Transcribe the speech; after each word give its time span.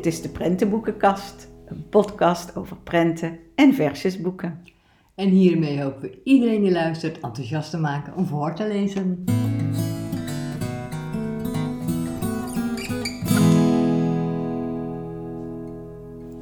Dit 0.00 0.12
is 0.12 0.22
de 0.22 0.28
Prentenboekenkast, 0.28 1.48
een 1.66 1.88
podcast 1.88 2.56
over 2.56 2.76
prenten 2.76 3.38
en 3.54 3.74
versjesboeken. 3.74 4.62
En 5.14 5.28
hiermee 5.28 5.82
hopen 5.82 6.00
we 6.00 6.20
iedereen 6.24 6.62
die 6.62 6.72
luistert 6.72 7.20
enthousiast 7.20 7.70
te 7.70 7.78
maken 7.78 8.14
om 8.16 8.26
voor 8.26 8.54
te 8.54 8.66
lezen. 8.68 9.24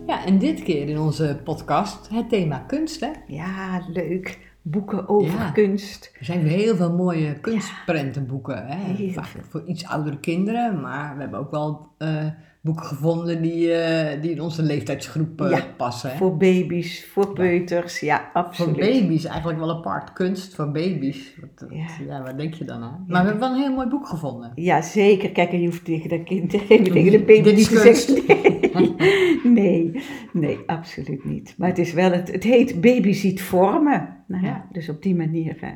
Ja, 0.06 0.24
en 0.24 0.38
dit 0.38 0.62
keer 0.62 0.88
in 0.88 0.98
onze 0.98 1.40
podcast 1.44 2.08
het 2.08 2.28
thema 2.28 2.58
kunst, 2.58 3.00
hè? 3.00 3.10
Ja, 3.26 3.82
leuk. 3.92 4.38
Boeken 4.62 5.08
over 5.08 5.38
Ja. 5.38 5.50
kunst. 5.50 6.12
Er 6.18 6.24
zijn 6.24 6.46
heel 6.46 6.76
veel 6.76 6.92
mooie 6.92 7.40
kunstprentenboeken, 7.40 8.66
hè? 8.66 9.10
Vaak 9.12 9.26
voor 9.48 9.62
iets 9.66 9.86
oudere 9.86 10.18
kinderen, 10.20 10.80
maar 10.80 11.14
we 11.14 11.20
hebben 11.20 11.38
ook 11.40 11.50
wel 11.50 11.88
eh, 11.98 12.26
boeken 12.68 12.86
gevonden 12.86 13.42
die, 13.42 13.72
eh, 13.72 14.22
die 14.22 14.30
in 14.30 14.40
onze 14.40 14.62
leeftijdsgroep 14.62 15.40
eh, 15.40 15.50
Ja, 15.50 15.64
passen. 15.76 16.10
Hè? 16.10 16.16
Voor 16.16 16.36
baby's, 16.36 17.04
voor 17.04 17.32
peuters, 17.32 18.00
ja, 18.00 18.16
Voor 18.32 18.42
absoluut. 18.42 18.76
baby's 18.76 19.24
eigenlijk 19.24 19.58
wel 19.58 19.70
apart. 19.70 20.12
Kunst 20.12 20.54
voor 20.54 20.70
baby's. 20.70 21.34
Wat, 21.40 21.70
Ja. 21.70 21.86
ja. 22.08 22.22
wat 22.22 22.38
denk 22.38 22.54
je 22.54 22.64
dan 22.64 22.82
aan? 22.82 23.04
Maar 23.08 23.22
we 23.22 23.28
hebben 23.28 23.48
wel 23.48 23.56
een 23.58 23.62
heel 23.64 23.74
mooi 23.74 23.88
boek 23.88 24.06
gevonden. 24.06 24.52
Ja, 24.54 24.82
zeker. 24.82 25.30
Kijk, 25.30 25.52
en 25.52 25.60
je 25.60 25.66
hoeft 25.66 25.84
tegen 25.84 26.08
dat 26.08 26.22
kind, 26.24 26.50
tegen 26.68 27.10
de 27.12 27.22
baby 27.26 27.54
te 27.54 27.78
zeggen. 27.78 28.22
Nee. 28.26 29.90
nee, 29.92 30.02
nee, 30.32 30.58
absoluut 30.66 31.24
niet. 31.24 31.54
Maar 31.58 31.68
het 31.68 31.78
is 31.78 31.92
wel, 31.92 32.10
het, 32.12 32.32
het 32.32 32.44
heet 32.44 32.80
Baby 32.80 33.12
ziet 33.12 33.42
vormen. 33.42 34.16
Nou 34.26 34.42
ja, 34.44 34.48
Ja. 34.48 34.66
dus 34.72 34.88
op 34.88 35.02
die 35.02 35.14
manier. 35.14 35.56
Hè. 35.60 35.70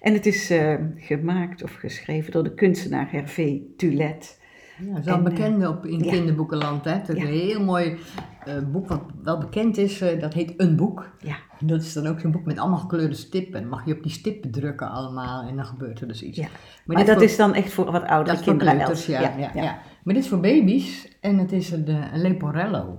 En 0.00 0.12
het 0.12 0.26
is 0.26 0.50
eh, 0.50 0.74
gemaakt 0.96 1.62
of 1.62 1.74
geschreven 1.74 2.32
door 2.32 2.44
de 2.44 2.54
kunstenaar 2.54 3.08
Hervé 3.10 3.60
Tulet. 3.76 4.40
Ja, 4.86 4.90
dat 4.90 4.98
is 4.98 5.04
wel 5.04 5.14
En, 5.14 5.20
een 5.20 5.26
eh, 5.26 5.34
bekende 5.34 5.68
op, 5.68 5.86
in 5.86 5.98
ja. 6.04 6.10
kinderboekenland. 6.12 6.84
Hè? 6.84 6.90
Het 6.92 7.08
is 7.08 7.16
Ja. 7.16 7.22
een 7.22 7.28
heel 7.32 7.64
mooi 7.64 7.96
eh, 8.44 8.54
boek 8.72 8.88
wat 8.88 9.00
wel 9.22 9.38
bekend 9.38 9.76
is. 9.76 10.00
eh, 10.00 10.20
dat 10.20 10.34
heet 10.34 10.54
Een 10.56 10.76
Boek. 10.76 11.10
Ja, 11.18 11.36
Dat 11.60 11.82
is 11.82 11.92
dan 11.92 12.06
ook 12.06 12.20
zo'n 12.20 12.30
boek 12.30 12.44
met 12.44 12.58
allemaal 12.58 12.78
gekleurde 12.78 13.14
stippen. 13.14 13.54
En 13.54 13.60
dan 13.60 13.70
mag 13.70 13.86
je 13.86 13.94
op 13.96 14.02
die 14.02 14.12
stippen 14.12 14.50
drukken 14.50 14.90
allemaal 14.90 15.48
en 15.48 15.56
dan 15.56 15.64
gebeurt 15.64 16.00
er 16.00 16.08
dus 16.08 16.22
iets. 16.22 16.38
ja. 16.38 16.46
Maar, 16.84 17.04
dat 17.04 17.14
voor- 17.14 17.22
is 17.24 17.36
dan 17.36 17.54
echt 17.54 17.72
voor 17.72 17.90
wat 17.92 18.06
oudere 18.06 18.36
dat 18.36 18.44
kinderen. 18.44 18.72
kleuters, 18.74 19.06
ja, 19.06 19.20
ja, 19.20 19.50
ja, 19.54 19.78
Maar 20.04 20.14
dit 20.14 20.22
is 20.22 20.28
voor 20.28 20.40
baby's 20.40 21.08
en 21.20 21.38
het 21.38 21.52
is 21.52 21.70
een, 21.70 21.88
een 21.88 22.20
Leporello. 22.20 22.98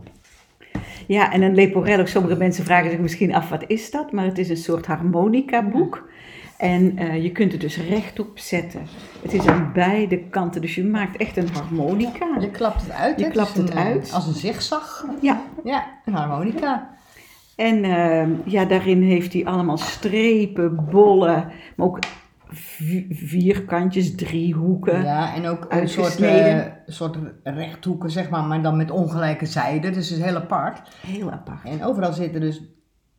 Ja, 1.08 1.32
en 1.32 1.42
een 1.42 1.56
leporello, 1.56 2.06
sommige 2.06 2.36
mensen 2.38 2.64
vragen 2.64 2.90
zich 2.92 3.00
misschien 3.00 3.34
af 3.36 3.50
wat 3.50 3.64
is 3.68 3.92
dat, 3.92 4.12
maar 4.12 4.26
het 4.26 4.38
is 4.38 4.50
een 4.50 4.58
soort 4.58 4.86
harmonica 4.86 5.70
boek. 5.70 6.10
En 6.60 6.98
eh, 6.98 7.24
je 7.24 7.32
kunt 7.32 7.52
het 7.52 7.62
dus 7.62 7.78
rechtop 7.78 8.40
zetten. 8.40 8.82
Het 9.22 9.34
is 9.34 9.46
aan 9.48 9.72
beide 9.74 10.20
kanten, 10.30 10.62
dus 10.62 10.76
je 10.76 10.84
maakt 10.86 11.18
echt 11.18 11.38
een 11.38 11.50
harmonica. 11.54 12.28
Je 12.40 12.50
klapt 12.52 12.82
het 12.82 12.92
uit. 12.92 13.20
Je 13.20 13.26
hè? 13.26 13.32
klapt 13.32 13.50
is 13.50 13.56
het 13.58 13.70
een, 13.72 13.78
eh, 13.78 13.86
uit. 13.86 14.12
Als 14.14 14.28
een 14.28 14.34
zigzag. 14.34 15.06
Ja, 15.22 15.42
Ja, 15.64 15.86
een 16.06 16.14
harmonica. 16.14 16.90
en 17.56 17.84
eh, 17.84 18.28
ja, 18.46 18.66
daarin 18.66 19.02
heeft 19.02 19.34
hij 19.34 19.46
allemaal 19.46 19.78
strepen, 19.78 20.88
bollen, 20.92 21.52
maar 21.76 21.88
ook 21.88 22.00
vi- 22.50 23.08
vierkantjes, 23.10 24.16
driehoeken. 24.16 25.02
Ja, 25.04 25.36
en 25.36 25.48
ook 25.48 25.66
een 25.70 25.90
soort, 25.90 26.20
eh, 26.20 26.62
soort 26.86 27.18
rechthoeken, 27.44 28.12
zeg 28.12 28.30
maar, 28.30 28.44
maar 28.44 28.62
dan 28.62 28.78
met 28.78 28.92
ongelijke 28.92 29.46
zijden. 29.46 29.94
Dus 29.94 30.10
het 30.10 30.18
is 30.20 30.24
heel 30.26 30.36
apart. 30.36 30.96
Heel 31.08 31.32
apart. 31.32 31.64
En 31.64 31.84
overal 31.84 32.14
zitten 32.14 32.42
dus 32.42 32.62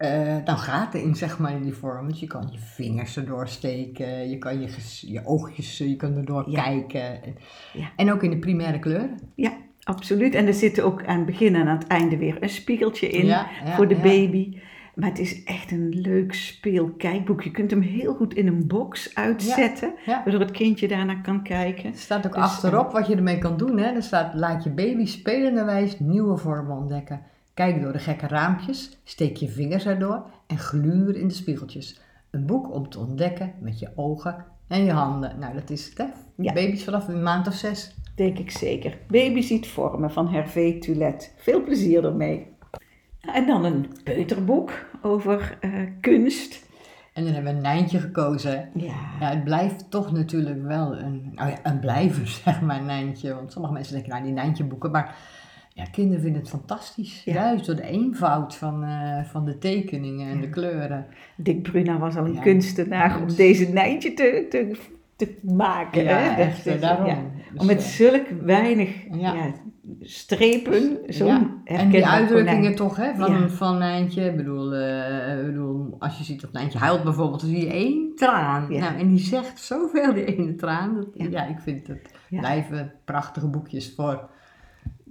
eh, 0.01 0.37
dan 0.45 0.59
gaten 0.59 1.03
in, 1.03 1.15
zeg 1.17 1.39
maar, 1.39 1.53
in 1.53 1.62
die 1.62 1.75
vorm. 1.75 2.09
Dus 2.09 2.20
je 2.20 2.27
kan 2.27 2.48
je 2.53 2.59
vingers 2.59 3.17
erdoor 3.17 3.48
steken, 3.48 4.29
je 4.31 4.39
kan 4.39 4.61
je, 4.61 4.69
je 5.01 5.27
oogjes, 5.27 5.80
eh, 5.80 5.89
je 5.89 5.97
kan 5.97 6.17
erdoor 6.17 6.51
Ja. 6.51 6.63
kijken. 6.63 7.23
En, 7.23 7.35
Ja. 7.73 7.91
en 7.97 8.13
ook 8.13 8.23
in 8.23 8.30
de 8.30 8.39
primaire 8.39 8.79
kleuren. 8.79 9.19
Ja, 9.35 9.52
absoluut. 9.83 10.35
En 10.35 10.47
er 10.47 10.55
zit 10.55 10.80
ook 10.80 11.05
aan 11.07 11.17
het 11.17 11.27
begin 11.27 11.55
en 11.55 11.69
aan 11.69 11.79
het 11.79 11.86
einde 11.86 12.17
weer 12.17 12.36
een 12.42 12.48
spiegeltje 12.48 13.08
in 13.08 13.27
Ja, 13.27 13.47
voor 13.64 13.89
de 13.89 13.97
baby. 13.97 14.58
Maar 14.95 15.08
het 15.08 15.19
is 15.19 15.45
echt 15.45 15.70
een 15.70 15.89
leuk 15.89 16.35
speelkijkboek. 16.35 17.42
Je 17.42 17.51
kunt 17.51 17.70
hem 17.70 17.80
heel 17.80 18.14
goed 18.14 18.35
in 18.35 18.47
een 18.47 18.67
box 18.67 19.14
uitzetten, 19.14 19.92
waardoor 20.07 20.41
het 20.41 20.51
kindje 20.51 20.89
daarna 20.89 21.14
kan 21.14 21.42
kijken. 21.42 21.85
Er 21.92 21.97
staat 21.98 22.27
ook 22.27 22.33
Dus, 22.35 22.42
achterop 22.42 22.92
wat 22.92 23.07
je 23.07 23.17
ermee 23.17 23.39
kan 23.39 23.57
doen. 23.57 23.79
Hè? 23.79 23.85
Er 23.95 24.03
staat, 24.03 24.35
laat 24.35 24.64
je 24.64 24.70
baby 24.70 25.07
spelenderwijs 25.07 25.98
nieuwe 25.98 26.36
vormen 26.36 26.77
ontdekken. 26.77 27.20
Kijk 27.61 27.83
door 27.83 27.93
de 27.93 27.98
gekke 27.98 28.27
raampjes, 28.27 28.98
steek 29.05 29.37
je 29.37 29.48
vingers 29.48 29.87
erdoor 29.87 30.23
en 30.47 30.59
gluur 30.59 31.17
in 31.17 31.29
de 31.29 31.35
spiegeltjes. 31.35 32.01
Een 32.31 32.47
boek 32.47 32.75
om 32.75 32.89
te 32.89 32.98
ontdekken 32.98 33.53
met 33.59 33.79
je 33.79 33.91
ogen 33.95 34.45
en 34.69 34.85
je 34.85 34.93
handen. 34.93 35.39
Nou, 35.39 35.55
dat 35.55 35.71
is 35.71 35.89
het, 35.89 35.98
hè? 35.98 36.05
Ja. 36.37 36.53
Baby's 36.53 36.85
vanaf 36.85 37.09
een 37.09 37.23
maand 37.23 37.47
of 37.47 37.55
zes. 37.55 37.95
Denk 38.15 38.39
ik 38.39 38.51
zeker. 38.51 38.98
Baby 39.09 39.41
ziet 39.41 39.69
vormen 39.69 40.11
van 40.11 40.29
Hervé 40.29 40.79
Tulet. 40.79 41.35
Veel 41.37 41.63
plezier 41.63 42.05
ermee. 42.05 42.47
En 43.21 43.47
dan 43.47 43.65
een 43.65 43.92
peuterboek 44.05 44.87
over 45.03 45.59
eh, 45.61 45.71
kunst. 46.01 46.69
En 47.13 47.25
dan 47.25 47.33
hebben 47.35 47.51
we 47.53 47.57
een 47.57 47.65
Nijntje 47.65 47.98
gekozen. 47.98 48.71
Ja, 48.75 48.95
Ja, 49.21 49.31
het 49.31 49.45
blijft 49.45 49.91
toch 49.91 50.13
natuurlijk 50.13 50.63
wel 50.63 50.98
een, 50.98 51.31
nou 51.35 51.51
ja, 51.51 51.59
een 51.63 51.81
blijver, 51.81 52.27
zeg 52.45 52.61
maar, 52.61 52.83
Nijntje. 52.83 53.35
Want 53.35 53.53
sommige 53.53 53.75
mensen 53.75 53.92
denken, 53.95 54.11
nou, 54.11 54.25
die 54.25 54.33
Nijntje 54.33 54.65
boeken. 54.65 54.91
Maar 54.91 55.17
ja, 55.73 55.85
kinderen 55.85 56.23
vinden 56.23 56.41
het 56.41 56.51
fantastisch. 56.51 57.25
Ja. 57.25 57.33
Juist 57.35 57.67
door 57.67 57.75
de 57.77 57.86
eenvoud 57.86 58.57
van, 58.57 58.85
eh, 58.85 59.25
van 59.25 59.45
de 59.45 59.58
tekeningen 59.58 60.31
en 60.31 60.41
de 60.41 60.48
kleuren. 60.48 61.07
Dick 61.36 61.63
Bruna 61.63 61.98
was 61.98 62.17
al 62.17 62.25
een 62.25 62.33
Ja. 62.35 62.41
kunstenaar 62.41 63.20
om 63.23 63.35
deze 63.35 63.69
Nijntje 63.69 64.14
te, 64.14 64.47
te, 64.51 64.77
te 65.17 65.39
maken. 65.42 66.03
Ja, 66.03 66.17
hè? 66.17 66.29
Dat 66.29 66.47
echt, 66.47 66.67
is- 66.67 66.80
daarom. 66.80 67.05
Dus, 67.53 67.61
Om 67.61 67.67
met 67.67 67.77
eh, 67.79 67.83
zulk 67.85 68.27
weinig 68.42 68.91
strepen 70.01 70.98
zo'n 71.07 71.27
ja. 71.27 71.51
En 71.64 71.89
die 71.91 72.07
uitdrukkingen 72.07 72.75
toch, 72.75 72.97
hè, 72.97 73.14
van, 73.14 73.51
van 73.51 73.79
Nijntje. 73.79 74.25
Ik 74.25 74.36
bedoel, 74.36 74.75
ik 75.41 75.47
bedoel, 75.47 75.97
als 75.98 76.19
je 76.19 76.25
ziet 76.25 76.41
dat 76.41 76.53
Nijntje 76.53 76.79
huilt 76.79 77.03
bijvoorbeeld, 77.05 77.41
dan 77.41 77.51
zie 77.51 77.64
je 77.64 77.73
één 77.73 78.13
traan. 78.14 78.67
Ja. 78.73 78.80
Nou, 78.80 78.98
en 79.01 79.09
die 79.09 79.19
zegt 79.19 79.59
zoveel, 79.61 80.14
die 80.14 80.25
ene 80.36 80.55
traan. 80.55 80.95
Dat, 80.95 81.30
Ja. 81.30 81.47
ik 81.47 81.61
vind 81.61 81.86
het 81.86 82.11
blijven 82.29 82.92
prachtige 83.05 83.47
boekjes 83.48 83.92
voor 83.97 84.29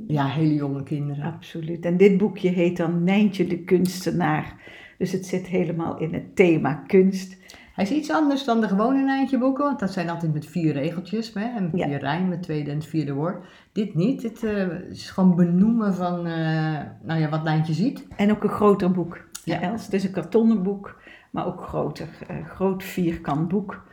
ja, 0.07 0.25
hele 0.25 0.53
jonge 0.53 0.83
kinderen. 0.83 1.23
Absoluut. 1.33 1.85
En 1.85 1.97
dit 1.97 2.17
boekje 2.17 2.49
heet 2.49 2.77
dan 2.77 3.03
Nijntje 3.03 3.47
de 3.47 3.63
kunstenaar. 3.63 4.55
Dus 4.97 5.11
het 5.11 5.25
zit 5.25 5.47
helemaal 5.47 5.97
in 5.97 6.13
het 6.13 6.35
thema 6.35 6.73
kunst. 6.73 7.37
Hij 7.73 7.83
is 7.87 7.91
iets 7.91 8.11
anders 8.11 8.43
dan 8.43 8.61
de 8.61 8.67
gewone 8.67 9.03
Nijntje 9.03 9.37
boeken, 9.37 9.63
want 9.63 9.79
dat 9.79 9.91
zijn 9.91 10.09
altijd 10.09 10.33
met 10.33 10.45
vier 10.45 10.73
regeltjes, 10.73 11.33
hè, 11.33 11.55
en 11.57 11.69
Ja. 11.73 11.87
vier 11.87 11.99
rijmen, 11.99 12.31
het 12.31 12.43
tweede 12.43 12.69
en 12.71 12.77
het 12.77 12.85
vierde 12.85 13.13
woord. 13.13 13.45
Dit 13.71 13.95
niet, 13.95 14.21
dit 14.21 14.43
eh, 14.43 14.67
is 14.89 15.09
gewoon 15.09 15.35
benoemen 15.35 15.93
van 15.93 16.25
eh, 16.25 16.79
nou 17.03 17.19
ja, 17.19 17.29
wat 17.29 17.43
Nijntje 17.43 17.73
ziet. 17.73 18.07
En 18.15 18.31
ook 18.31 18.43
een 18.43 18.49
groter 18.49 18.91
boek. 18.91 19.27
Ja. 19.43 19.55
Ja. 19.55 19.61
Els, 19.61 19.85
het 19.85 19.93
is 19.93 20.03
een 20.03 20.11
kartonnen 20.11 20.63
boek, 20.63 21.01
maar 21.29 21.45
ook 21.45 21.61
groter. 21.61 22.09
Een 22.27 22.45
groot 22.45 22.83
vierkant 22.83 23.47
boek. 23.47 23.83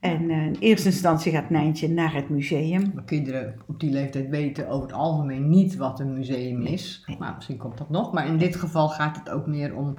En 0.00 0.30
eh, 0.30 0.46
in 0.46 0.56
eerste 0.60 0.88
instantie 0.88 1.32
gaat 1.32 1.50
Nijntje 1.50 1.88
naar 1.88 2.14
het 2.14 2.28
museum. 2.28 2.90
Maar 2.94 3.04
kinderen 3.04 3.54
op 3.66 3.80
die 3.80 3.90
leeftijd 3.90 4.28
weten 4.28 4.68
over 4.68 4.86
het 4.86 4.96
algemeen 4.96 5.48
niet 5.48 5.76
wat 5.76 6.00
een 6.00 6.12
museum 6.12 6.62
is. 6.62 7.04
Nee. 7.06 7.16
Maar 7.18 7.34
misschien 7.34 7.56
komt 7.56 7.78
dat 7.78 7.90
nog. 7.90 8.12
Maar 8.12 8.26
in 8.26 8.38
dit 8.38 8.56
geval 8.56 8.88
gaat 8.88 9.16
het 9.16 9.30
ook 9.30 9.46
meer 9.46 9.76
om, 9.76 9.96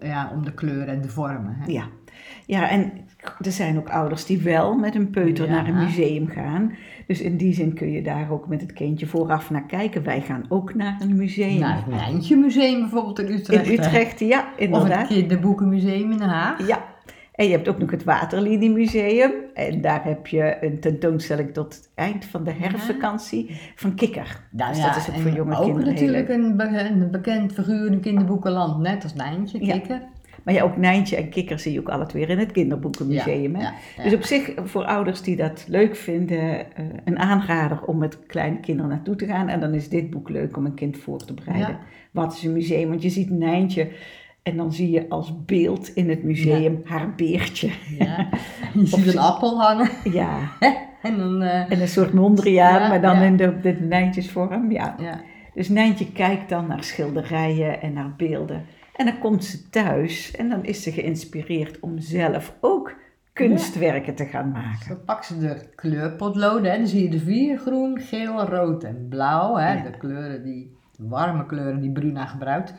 ja, 0.00 0.30
om 0.34 0.44
de 0.44 0.52
kleuren 0.54 0.86
en 0.94 1.00
de 1.00 1.08
vormen. 1.08 1.54
Hè? 1.58 1.72
Ja. 1.72 1.84
ja, 2.46 2.68
en 2.70 2.92
er 3.40 3.52
zijn 3.52 3.78
ook 3.78 3.88
ouders 3.88 4.26
die 4.26 4.38
wel 4.40 4.74
met 4.76 4.94
een 4.94 5.10
peuter 5.10 5.46
Ja. 5.46 5.50
naar 5.52 5.68
een 5.68 5.84
museum 5.84 6.26
gaan. 6.26 6.72
Dus 7.06 7.20
in 7.20 7.36
die 7.36 7.54
zin 7.54 7.74
kun 7.74 7.90
je 7.90 8.02
daar 8.02 8.30
ook 8.30 8.48
met 8.48 8.60
het 8.60 8.72
kindje 8.72 9.06
vooraf 9.06 9.50
naar 9.50 9.66
kijken. 9.66 10.02
Wij 10.02 10.20
gaan 10.20 10.44
ook 10.48 10.74
naar 10.74 10.96
een 11.00 11.16
museum. 11.16 11.58
Naar 11.58 11.76
het 11.76 11.86
Nijntje 11.86 12.36
Museum 12.36 12.80
bijvoorbeeld 12.80 13.18
in 13.18 13.32
Utrecht. 13.32 13.66
in 13.68 13.78
hè. 13.78 13.86
Utrecht, 13.86 14.20
ja, 14.20 14.38
Of 14.40 14.46
het 14.50 14.58
inderdaad. 14.58 15.06
Kinderboekenmuseum 15.06 16.10
in 16.12 16.18
Den 16.18 16.28
Haag. 16.28 16.66
Ja. 16.66 16.84
En 17.40 17.46
je 17.46 17.52
hebt 17.52 17.68
ook 17.68 17.78
nog 17.78 17.90
het 17.90 18.04
Waterliniemuseum. 18.04 19.32
En 19.54 19.80
daar 19.80 20.04
heb 20.04 20.26
je 20.26 20.56
een 20.60 20.80
tentoonstelling 20.80 21.52
tot 21.52 21.74
het 21.74 21.90
eind 21.94 22.24
van 22.24 22.44
de 22.44 22.50
herfstvakantie 22.52 23.56
van 23.74 23.94
Kikker. 23.94 24.40
Nou 24.50 24.70
dus 24.72 24.80
ja, 24.82 24.86
dat 24.86 24.96
is 24.96 25.08
ook 25.08 25.14
voor 25.20 25.30
jonge 25.30 25.56
ook 25.56 25.62
kinderen 25.64 25.94
heel 25.94 26.06
natuurlijk 26.06 26.28
een, 26.28 26.56
be- 26.56 26.88
een 27.02 27.10
bekend 27.10 27.52
figuur 27.52 27.92
in 27.92 28.00
kinderboekenland, 28.00 28.78
net 28.82 29.02
als 29.02 29.14
Nijntje, 29.14 29.64
Ja. 29.64 29.72
Kikker. 29.72 30.02
Maar 30.44 30.54
ja, 30.54 30.62
ook 30.62 30.76
Nijntje 30.76 31.16
en 31.16 31.28
Kikker 31.28 31.58
zie 31.58 31.72
je 31.72 31.80
ook 31.80 31.88
alle 31.88 32.06
twee 32.06 32.26
in 32.26 32.38
het 32.38 32.52
kinderboekenmuseum. 32.52 33.54
hè? 33.54 33.68
Dus 34.02 34.14
op 34.14 34.22
zich, 34.22 34.52
voor 34.64 34.84
ouders 34.84 35.22
die 35.22 35.36
dat 35.36 35.64
leuk 35.68 35.96
vinden, 35.96 36.74
eh, 36.74 36.84
een 37.04 37.18
aanrader 37.18 37.84
om 37.84 37.98
met 37.98 38.26
kleine 38.26 38.60
kinderen 38.60 38.90
naartoe 38.90 39.16
te 39.16 39.26
gaan. 39.26 39.48
En 39.48 39.60
dan 39.60 39.74
is 39.74 39.88
dit 39.88 40.10
boek 40.10 40.28
leuk 40.28 40.56
om 40.56 40.66
een 40.66 40.74
kind 40.74 40.96
voor 40.98 41.18
te 41.24 41.34
bereiden. 41.34 41.78
Wat 42.10 42.32
is 42.32 42.42
een 42.42 42.52
museum? 42.52 42.88
Want 42.88 43.02
je 43.02 43.10
ziet 43.10 43.30
Nijntje 43.30 43.88
en 44.42 44.56
dan 44.56 44.72
zie 44.72 44.90
je 44.90 45.08
als 45.08 45.44
beeld 45.44 45.88
in 45.94 46.08
het 46.08 46.22
museum 46.22 46.82
haar 46.84 47.14
beertje. 47.14 47.70
Ja. 47.98 48.28
Je 48.74 48.86
ziet 48.86 49.06
een 49.06 49.18
appel 49.18 49.60
hangen 49.62 49.90
Ja, 50.04 50.38
en 51.02 51.18
dan... 51.18 51.42
eh, 51.42 51.72
en 51.72 51.80
een 51.80 51.88
soort 51.88 52.12
Mondriaan, 52.12 52.80
Ja, 52.82 52.88
maar 52.88 53.00
dan 53.00 53.22
in 53.22 53.36
de, 53.36 53.60
de 53.60 53.72
Nijntjesvorm. 53.72 54.70
Ja. 54.70 54.94
ja. 54.98 55.20
Dus 55.54 55.68
Nijntje 55.68 56.12
kijkt 56.12 56.48
dan 56.48 56.66
naar 56.66 56.84
schilderijen 56.84 57.82
en 57.82 57.92
naar 57.92 58.14
beelden. 58.16 58.64
En 58.96 59.06
dan 59.06 59.18
komt 59.18 59.44
ze 59.44 59.68
thuis 59.68 60.36
en 60.36 60.48
dan 60.48 60.64
is 60.64 60.82
ze 60.82 60.92
geïnspireerd 60.92 61.80
om 61.80 61.98
zelf 61.98 62.54
ook 62.60 62.94
kunstwerken 63.32 64.14
te 64.14 64.24
gaan 64.24 64.50
maken. 64.50 64.88
Dan 64.88 65.04
pakken 65.04 65.24
ze 65.26 65.38
de 65.38 65.68
kleurpotloden, 65.74 66.70
hè. 66.70 66.76
dan 66.78 66.86
zie 66.86 67.02
je 67.02 67.08
de 67.08 67.18
vier, 67.18 67.58
groen, 67.58 68.00
geel, 68.00 68.44
rood 68.44 68.84
en 68.84 69.06
blauw. 69.08 69.56
Hè. 69.56 69.82
De 69.82 69.98
kleuren 69.98 70.42
die 70.42 70.76
de 70.96 71.08
warme 71.08 71.46
kleuren 71.46 71.80
die 71.80 71.90
Bruna 71.90 72.26
gebruikt. 72.26 72.74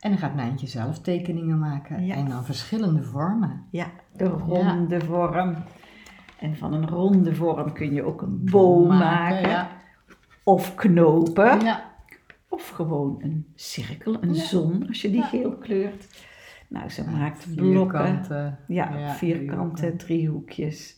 En 0.00 0.10
dan 0.10 0.18
gaat 0.18 0.34
Nijntje 0.34 0.66
zelf 0.66 0.98
tekeningen 1.00 1.58
maken. 1.58 2.04
Ja. 2.06 2.14
En 2.14 2.28
dan 2.28 2.44
verschillende 2.44 3.02
vormen. 3.02 3.62
Ja, 3.70 3.86
de 4.16 4.24
ronde 4.24 5.00
vorm. 5.00 5.54
En 6.38 6.56
van 6.56 6.72
een 6.72 6.88
ronde 6.88 7.34
vorm 7.34 7.72
kun 7.72 7.92
je 7.92 8.02
ook 8.02 8.22
een 8.22 8.44
boom 8.44 8.86
maken. 8.86 9.48
Ja. 9.48 9.68
Of 10.44 10.74
knopen. 10.74 11.60
ja. 11.60 11.94
Of 12.48 12.68
gewoon 12.68 13.18
een 13.22 13.46
cirkel, 13.54 14.22
een 14.22 14.34
zon, 14.34 14.86
als 14.88 15.02
je 15.02 15.10
die 15.10 15.22
geel 15.22 15.52
kleurt. 15.56 16.24
Nou, 16.68 16.88
ze 16.90 17.10
maakt 17.10 17.54
blokken. 17.54 17.98
Vierkanten. 18.04 18.58
Ja, 18.68 18.96
Ja, 18.98 19.12
vierkante 19.14 19.74
driehoeken. 19.74 19.96
driehoekjes. 19.96 20.96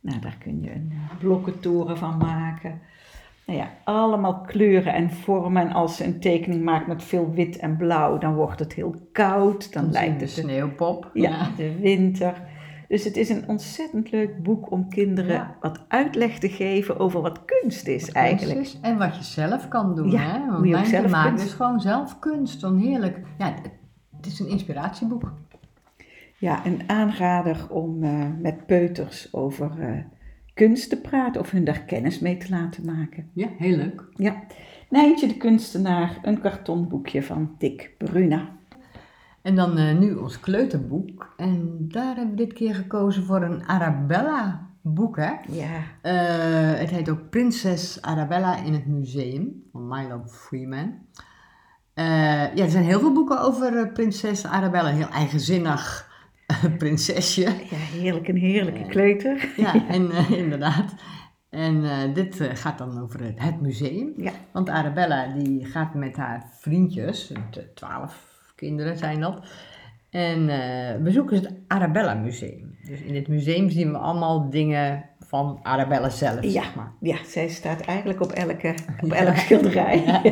Nou, 0.00 0.20
daar 0.20 0.36
kun 0.38 0.62
je 0.62 0.74
een 0.74 0.92
blokkentoren 1.18 1.98
van 1.98 2.16
maken. 2.18 2.80
Nou 3.46 3.58
ja, 3.58 3.70
allemaal 3.84 4.40
kleuren 4.40 4.94
en 4.94 5.10
vormen. 5.10 5.62
En 5.68 5.72
als 5.72 5.96
ze 5.96 6.04
een 6.04 6.20
tekening 6.20 6.62
maakt 6.64 6.86
met 6.86 7.02
veel 7.02 7.30
wit 7.30 7.56
en 7.56 7.76
blauw, 7.76 8.18
dan 8.18 8.34
wordt 8.34 8.58
het 8.58 8.72
heel 8.72 8.94
koud. 9.12 9.72
Dan 9.72 9.82
Dan 9.82 9.92
lijkt 9.92 10.10
het 10.10 10.20
de 10.20 10.26
sneeuwpop. 10.42 11.10
ja, 11.12 11.48
de 11.56 11.78
winter. 11.80 12.42
Dus 12.88 13.04
het 13.04 13.16
is 13.16 13.28
een 13.28 13.48
ontzettend 13.48 14.10
leuk 14.10 14.42
boek 14.42 14.70
om 14.70 14.88
kinderen 14.88 15.32
Ja. 15.32 15.56
wat 15.60 15.84
uitleg 15.88 16.38
te 16.38 16.48
geven 16.48 16.98
over 16.98 17.20
wat 17.20 17.44
kunst 17.44 17.86
is 17.86 18.06
Wat 18.06 18.14
eigenlijk. 18.14 18.56
kunst 18.56 18.74
is 18.74 18.80
En 18.80 18.98
wat 18.98 19.16
je 19.16 19.22
zelf 19.22 19.68
kan 19.68 19.94
doen. 19.94 20.10
Ja, 20.10 20.20
hè? 20.20 20.38
Want 20.46 20.56
hoe 20.56 20.66
je 20.66 20.84
zelf 20.86 21.10
maakt 21.10 21.28
kunst- 21.28 21.44
dus 21.44 21.52
gewoon 21.54 21.80
zelf 21.80 22.18
kunst. 22.18 22.60
Dan 22.60 22.78
heerlijk. 22.78 23.20
Ja, 23.38 23.54
het- 23.54 24.26
is 24.26 24.40
een 24.40 24.48
inspiratieboek. 24.48 25.32
Ja, 26.38 26.66
een 26.66 26.80
aanrader 26.86 27.66
om 27.70 28.02
eh, 28.02 28.10
met 28.38 28.66
peuters 28.66 29.28
over 29.34 29.70
eh, 29.80 29.88
kunst 30.54 30.88
te 30.88 30.96
praten 31.00 31.40
of 31.40 31.50
hun 31.50 31.64
daar 31.64 31.80
kennis 31.80 32.18
mee 32.18 32.36
te 32.36 32.50
laten 32.50 32.84
maken. 32.84 33.30
Ja, 33.32 33.48
heel 33.58 33.76
leuk. 33.76 34.04
Ja, 34.16 34.42
Nijntje 34.92 35.26
de 35.26 35.36
kunstenaar, 35.36 36.18
een 36.22 36.40
kartonboekje 36.40 37.22
van 37.22 37.54
Dick 37.58 37.94
Bruna. 37.98 38.48
En 39.42 39.54
dan 39.54 39.76
eh, 39.78 39.98
nu 39.98 40.14
ons 40.14 40.40
kleuterboek. 40.40 41.34
En 41.36 41.76
daar 41.78 42.16
hebben 42.16 42.30
we 42.30 42.44
dit 42.44 42.52
keer 42.52 42.74
gekozen 42.74 43.24
voor 43.24 43.42
een 43.42 43.64
Arabella 43.66 44.68
boek, 44.80 45.16
hè? 45.16 45.30
Ja, 45.48 45.68
Eh, 46.02 46.78
het 46.78 46.90
heet 46.90 47.08
ook 47.08 47.30
Prinses 47.30 48.02
Arabella 48.02 48.56
in 48.56 48.72
het 48.72 48.86
museum 48.86 49.62
van 49.72 49.88
Milo 49.88 50.22
Freeman. 50.26 50.94
Eh, 51.94 52.54
ja, 52.54 52.64
er 52.64 52.70
zijn 52.70 52.84
heel 52.84 53.00
veel 53.00 53.12
boeken 53.12 53.40
over 53.40 53.92
prinses 53.92 54.46
Arabella. 54.46 54.88
Heel 54.88 55.08
eigenzinnig 55.08 56.11
prinsesje. 56.78 57.40
ja 57.40 57.50
heerlijk, 58.00 58.28
een 58.28 58.36
heerlijke 58.36 58.84
kleuter. 58.86 59.48
Ja, 59.56 59.74
en 59.88 60.10
eh, 60.10 60.30
inderdaad. 60.30 60.94
En 61.50 61.84
eh, 61.84 62.14
dit 62.14 62.40
eh, 62.40 62.48
gaat 62.54 62.78
dan 62.78 63.02
over 63.02 63.24
het, 63.24 63.40
het 63.42 63.60
museum. 63.60 64.12
Ja. 64.16 64.32
Want 64.52 64.68
Arabella 64.68 65.26
die 65.26 65.64
gaat 65.64 65.94
met 65.94 66.16
haar 66.16 66.50
vriendjes, 66.60 67.32
twaalf 67.74 68.30
kinderen 68.56 68.98
zijn 68.98 69.20
dat, 69.20 69.46
en 70.10 70.48
eh, 70.48 71.02
bezoeken 71.02 71.36
ze 71.36 71.42
het 71.42 71.52
Arabella 71.66 72.14
Museum. 72.14 72.76
Dus 72.86 73.00
in 73.00 73.12
dit 73.12 73.28
museum 73.28 73.70
zien 73.70 73.90
we 73.92 73.98
allemaal 73.98 74.50
dingen 74.50 75.04
van 75.26 75.58
Arabella 75.62 76.08
zelf, 76.08 76.42
Ja, 76.42 76.50
zeg 76.50 76.74
maar. 76.74 76.92
ja, 77.00 77.16
zij 77.26 77.48
staat 77.48 77.80
eigenlijk 77.80 78.20
op 78.20 78.30
elke, 78.32 78.74
op 79.02 79.08
Ja. 79.08 79.14
elk 79.14 79.36
schilderij. 79.36 80.02
Ja. 80.06 80.22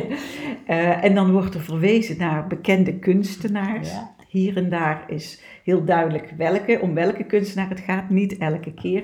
Eh, 0.65 1.03
en 1.03 1.15
dan 1.15 1.31
wordt 1.31 1.53
er 1.55 1.61
verwezen 1.61 2.17
naar 2.17 2.47
bekende 2.47 2.99
kunstenaars. 2.99 3.91
Hier 4.31 4.57
en 4.57 4.69
daar 4.69 5.03
is 5.07 5.41
heel 5.63 5.83
duidelijk 5.85 6.33
welke, 6.37 6.79
om 6.81 6.93
welke 6.93 7.23
kunstenaar 7.23 7.69
het 7.69 7.79
gaat. 7.79 8.09
Niet 8.09 8.37
elke 8.37 8.73
keer, 8.73 9.03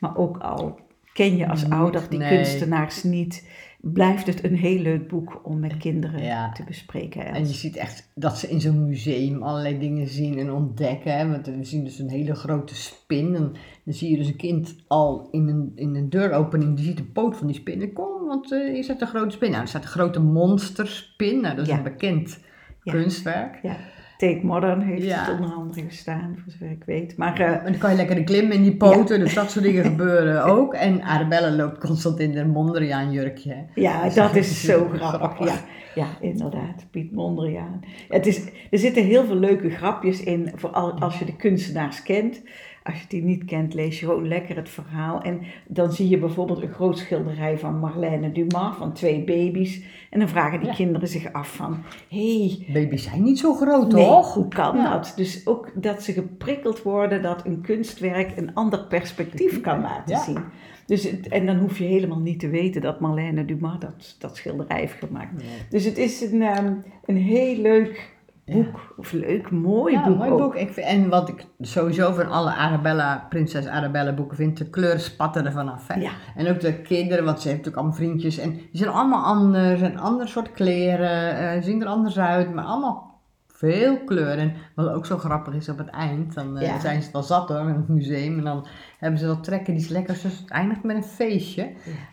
maar 0.00 0.16
ook 0.16 0.36
al 0.38 0.78
ken 1.12 1.36
je 1.36 1.48
als 1.48 1.62
Niet, 1.62 1.72
ouder 1.72 2.06
die 2.10 2.18
nee. 2.18 2.28
kunstenaars 2.36 3.02
niet, 3.02 3.48
blijft 3.80 4.26
het 4.26 4.44
een 4.44 4.56
heel 4.56 4.78
leuk 4.78 5.08
boek 5.08 5.40
om 5.44 5.60
met 5.60 5.76
kinderen 5.76 6.22
Ja. 6.22 6.52
te 6.52 6.64
bespreken. 6.64 7.26
En 7.26 7.46
je 7.46 7.52
ziet 7.54 7.76
echt 7.76 8.10
dat 8.14 8.38
ze 8.38 8.48
in 8.48 8.60
zo'n 8.60 8.86
museum 8.86 9.42
allerlei 9.42 9.78
dingen 9.78 10.08
zien 10.08 10.38
en 10.38 10.50
ontdekken. 10.52 11.16
Hè? 11.18 11.28
Want 11.30 11.46
we 11.46 11.64
zien 11.64 11.84
dus 11.84 11.98
een 11.98 12.10
hele 12.10 12.34
grote 12.34 12.74
spin. 12.74 13.34
En 13.34 13.52
dan 13.84 13.94
zie 13.94 14.10
je 14.10 14.16
dus 14.16 14.26
een 14.28 14.36
kind 14.36 14.76
al 14.88 15.28
in 15.30 15.48
een, 15.48 15.72
in 15.74 15.94
een 15.94 16.08
deuropening, 16.10 16.76
die 16.76 16.84
ziet 16.84 16.96
de 16.96 17.04
poot 17.04 17.36
van 17.36 17.46
die 17.46 17.56
spin. 17.56 17.82
En 17.82 17.92
kom, 17.92 18.26
want 18.26 18.52
eh 18.52 18.72
hier 18.72 18.84
staat 18.84 19.00
een 19.00 19.06
grote 19.06 19.34
spin. 19.34 19.50
Nou, 19.50 19.62
er 19.62 19.68
staat 19.68 19.82
een 19.82 19.88
grote 19.88 20.20
monsterspin. 20.20 21.40
Nou, 21.40 21.54
dat 21.56 21.64
is 21.66 21.70
Ja. 21.72 21.76
een 21.78 21.82
bekend 21.82 22.40
Ja. 22.82 22.92
kunstwerk. 22.92 23.58
Ja, 23.62 23.76
Take 24.18 24.40
Modern 24.42 24.80
heeft 24.80 25.02
Ja. 25.04 25.24
het 25.24 25.34
onder 25.34 25.50
andere 25.56 25.82
gestaan, 25.82 26.36
voor 26.42 26.52
zover 26.52 26.70
ik 26.70 26.82
weet. 26.86 27.16
Maar 27.16 27.40
eh, 27.40 27.46
En 27.52 27.60
dan 27.64 27.78
kan 27.78 27.90
je 27.90 27.96
lekker 27.96 28.22
klimmen 28.24 28.56
in 28.56 28.62
die 28.62 28.76
poten, 28.76 29.18
dus 29.20 29.34
dat 29.34 29.50
soort 29.50 29.64
dingen 29.64 29.84
gebeuren 29.90 30.44
ook. 30.44 30.74
En 30.74 31.02
Arabella 31.02 31.50
loopt 31.50 31.78
constant 31.78 32.18
in 32.20 32.36
een 32.36 32.50
Mondriaan 32.50 33.12
jurkje. 33.12 33.52
hè. 33.54 33.62
Ja, 33.80 34.08
dat 34.08 34.36
is 34.36 34.60
zo 34.64 34.86
Grappig. 34.92 35.18
grappig. 35.18 35.46
Ja, 35.46 35.54
ja 35.94 36.06
inderdaad. 36.20 36.86
Piet 36.90 37.12
Mondriaan. 37.12 37.80
Het 38.08 38.26
is, 38.26 38.44
er 38.70 38.78
zitten 38.78 39.04
heel 39.04 39.24
veel 39.24 39.36
leuke 39.36 39.70
grapjes 39.70 40.22
in, 40.22 40.52
vooral 40.54 40.92
als 40.92 41.18
je 41.18 41.24
de 41.24 41.36
kunstenaars 41.36 42.02
kent. 42.02 42.42
Als 42.88 43.00
je 43.00 43.06
die 43.08 43.22
niet 43.22 43.44
kent, 43.44 43.74
lees 43.74 44.00
je 44.00 44.06
gewoon 44.06 44.28
lekker 44.28 44.56
het 44.56 44.68
verhaal. 44.68 45.22
En 45.22 45.40
dan 45.66 45.92
zie 45.92 46.08
je 46.08 46.18
bijvoorbeeld 46.18 46.62
een 46.62 46.68
groot 46.72 46.98
schilderij 46.98 47.58
van 47.58 47.78
Marlène 47.78 48.32
Dumas, 48.32 48.76
van 48.76 48.92
twee 48.92 49.24
baby's. 49.24 49.82
En 50.10 50.18
dan 50.18 50.28
vragen 50.28 50.58
die 50.58 50.68
Ja. 50.68 50.74
kinderen 50.74 51.08
zich 51.08 51.32
af 51.32 51.54
van, 51.54 51.76
hé, 52.08 52.38
hey, 52.46 52.66
Baby's 52.72 53.02
zijn 53.02 53.22
niet 53.22 53.38
zo 53.38 53.54
groot, 53.54 53.92
Nee, 53.92 54.04
toch? 54.06 54.34
hoe 54.34 54.48
kan 54.48 54.76
Ja. 54.76 54.90
dat? 54.92 55.12
Dus 55.16 55.46
ook 55.46 55.70
dat 55.74 56.02
ze 56.02 56.12
geprikkeld 56.12 56.82
worden 56.82 57.22
dat 57.22 57.46
een 57.46 57.60
kunstwerk 57.60 58.36
een 58.36 58.54
ander 58.54 58.84
perspectief 58.86 59.60
kan 59.60 59.80
laten 59.80 60.14
Ja. 60.14 60.22
zien. 60.22 60.38
Dus 60.86 61.02
het, 61.10 61.28
en 61.28 61.46
dan 61.46 61.56
hoef 61.56 61.78
je 61.78 61.84
helemaal 61.84 62.18
niet 62.20 62.40
te 62.40 62.48
weten 62.48 62.80
dat 62.80 63.00
Marlène 63.00 63.44
Dumas 63.44 63.78
dat, 63.78 64.16
dat 64.18 64.36
schilderij 64.36 64.78
heeft 64.80 64.94
gemaakt. 64.98 65.42
Dus 65.70 65.84
het 65.84 65.98
is 65.98 66.20
een, 66.20 66.42
ehm, 66.42 66.72
een 67.04 67.16
heel 67.16 67.56
leuk 67.56 68.16
boek. 68.52 68.94
Of 68.96 69.12
leuk, 69.12 69.50
mooi 69.50 69.94
Ja, 69.94 70.04
boek 70.08 70.16
mooi 70.16 70.30
ook. 70.30 70.38
boek. 70.38 70.54
Ik 70.54 70.72
vind, 70.72 70.86
en 70.86 71.08
wat 71.08 71.28
ik 71.28 71.46
sowieso 71.60 72.12
van 72.12 72.28
alle 72.30 72.50
Arabella, 72.54 73.26
Prinses 73.28 73.66
Arabella 73.66 74.12
boeken 74.12 74.36
vind, 74.36 74.58
de 74.58 74.70
kleuren 74.70 75.00
spatten 75.00 75.46
er 75.46 75.52
vanaf. 75.52 75.86
Hè? 75.88 76.00
Ja. 76.00 76.10
En 76.36 76.48
ook 76.50 76.60
de 76.60 76.80
kinderen, 76.82 77.24
want 77.24 77.40
ze 77.40 77.48
heeft 77.48 77.58
natuurlijk 77.64 77.76
allemaal 77.84 77.96
vriendjes. 78.08 78.38
En 78.38 78.50
die 78.52 78.68
zijn 78.72 78.90
allemaal 78.90 79.24
anders, 79.24 79.80
en 79.80 79.96
ander 79.98 80.28
soort 80.28 80.52
kleren, 80.52 81.36
eh, 81.38 81.62
zien 81.62 81.80
er 81.82 81.88
anders 81.88 82.18
uit, 82.18 82.54
maar 82.54 82.64
allemaal 82.64 83.06
veel 83.46 83.98
kleuren. 84.04 84.38
En 84.38 84.52
wat 84.74 84.88
ook 84.92 85.06
zo 85.06 85.18
grappig 85.18 85.54
is 85.54 85.68
op 85.68 85.78
het 85.78 85.88
eind, 85.90 86.34
dan 86.34 86.56
eh, 86.58 86.66
Ja. 86.68 86.80
zijn 86.80 87.02
ze 87.02 87.08
wel 87.12 87.22
zat 87.22 87.48
hoor, 87.48 87.58
in 87.60 87.66
het 87.74 87.88
museum. 87.88 88.38
En 88.38 88.44
dan 88.44 88.66
hebben 88.98 89.20
ze 89.20 89.26
wat 89.26 89.44
trekken 89.44 89.74
die 89.74 89.82
is 89.82 89.88
lekker, 89.88 90.14
dus 90.22 90.22
het 90.38 90.50
eindigt 90.50 90.82
met 90.82 90.96
een 90.96 91.02
feestje. 91.04 91.62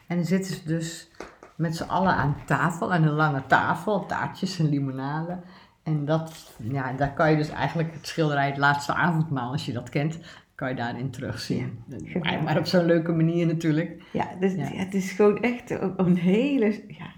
En 0.08 0.16
dan 0.16 0.26
zitten 0.26 0.54
ze 0.54 0.62
dus 0.66 1.10
met 1.56 1.76
z'n 1.76 1.84
allen 1.90 2.14
aan 2.14 2.36
tafel, 2.46 2.94
aan 2.94 3.04
een 3.04 3.14
lange 3.14 3.44
tafel, 3.48 4.06
taartjes 4.06 4.60
en 4.60 4.70
limonade. 4.70 5.38
En 5.86 6.06
dat, 6.06 6.56
ja, 6.72 6.94
daar 6.94 7.14
kan 7.14 7.32
je 7.32 7.38
dus 7.38 7.50
eigenlijk 7.50 7.94
het 7.94 8.08
schilderij 8.08 8.46
Het 8.48 8.58
Laatste 8.58 8.94
Avondmaal, 8.94 9.52
als 9.52 9.66
je 9.66 9.74
dat 9.74 9.90
kent, 9.90 10.20
kan 10.56 10.70
je 10.70 10.76
daarin 10.76 11.10
terugzien. 11.10 11.80
maar, 12.22 12.44
maar 12.44 12.58
op 12.58 12.66
zo'n 12.66 12.86
leuke 12.86 13.12
manier 13.12 13.46
natuurlijk. 13.46 14.02
Ja, 14.14 14.28
dus, 14.40 14.54
Ja. 14.54 14.64
het 14.64 14.94
is 14.94 15.12
gewoon 15.12 15.42
echt 15.42 15.70
een- 15.70 15.94
een 15.98 16.18
hele... 16.18 16.84
Ja, 16.88 17.12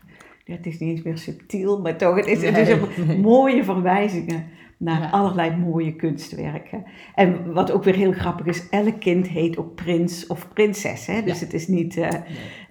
het 0.55 0.65
is 0.65 0.79
niet 0.79 0.89
eens 0.89 1.01
meer 1.01 1.17
subtiel, 1.17 1.81
maar 1.81 1.97
toch, 1.97 2.15
het 2.15 2.25
is, 2.25 2.41
het 2.43 2.57
is 2.57 2.69
een 2.69 2.87
nee. 3.07 3.19
mooie 3.19 3.63
verwijzingen 3.63 4.45
naar 4.77 5.01
Ja. 5.01 5.09
allerlei 5.09 5.55
mooie 5.55 5.95
kunstwerken. 5.95 6.83
En 7.15 7.53
wat 7.53 7.71
ook 7.71 7.83
weer 7.83 7.95
heel 7.95 8.11
grappig 8.11 8.45
is, 8.45 8.69
elk 8.69 8.99
kind 8.99 9.27
heet 9.27 9.57
ook 9.57 9.75
prins 9.75 10.27
of 10.27 10.47
prinses. 10.53 11.05
Hè? 11.05 11.21
Dus 11.21 11.39
Ja. 11.39 11.45
het 11.45 11.53
is 11.53 11.67
niet 11.67 11.97
eh, 11.97 12.09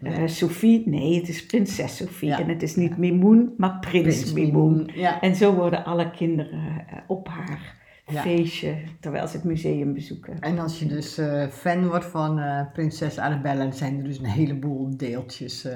Nee. 0.01 0.29
Sophie, 0.29 0.83
nee, 0.89 1.15
het 1.19 1.29
is 1.29 1.47
prinses 1.47 1.97
Sophie. 1.97 2.29
Ja. 2.29 2.41
En 2.41 2.49
het 2.49 2.63
is 2.63 2.77
niet 2.77 2.97
Mimoen, 2.97 3.55
maar 3.57 3.79
prins, 3.81 4.05
Prins 4.05 4.33
Mimoen. 4.33 4.91
En 5.21 5.35
zo 5.37 5.55
worden 5.55 5.85
alle 5.85 6.11
kinderen 6.11 6.61
eh, 6.89 6.99
op 7.07 7.29
haar 7.29 7.75
feestje, 8.09 8.75
terwijl 9.01 9.27
ze 9.27 9.37
het 9.37 9.45
museum 9.45 9.93
bezoeken. 9.95 10.39
En 10.41 10.59
als 10.59 10.79
je 10.79 10.87
dus 10.87 11.21
fan 11.51 11.87
wordt 11.89 12.05
van 12.05 12.41
prinses 12.73 13.19
Arabella, 13.19 13.63
dan 13.63 13.73
zijn 13.73 13.99
er 13.99 14.05
dus 14.05 14.19
een 14.19 14.25
heleboel 14.25 14.97
deeltjes 14.97 15.69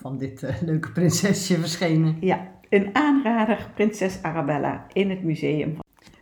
van 0.00 0.18
dit 0.18 0.46
leuke 0.64 0.92
prinsesje 0.92 1.58
verschenen. 1.58 2.16
Ja, 2.20 2.48
een 2.70 2.94
aanrader, 2.94 3.70
Prinses 3.74 4.22
Arabella 4.22 4.86
in 4.92 5.10
het 5.10 5.22
museum 5.22 5.78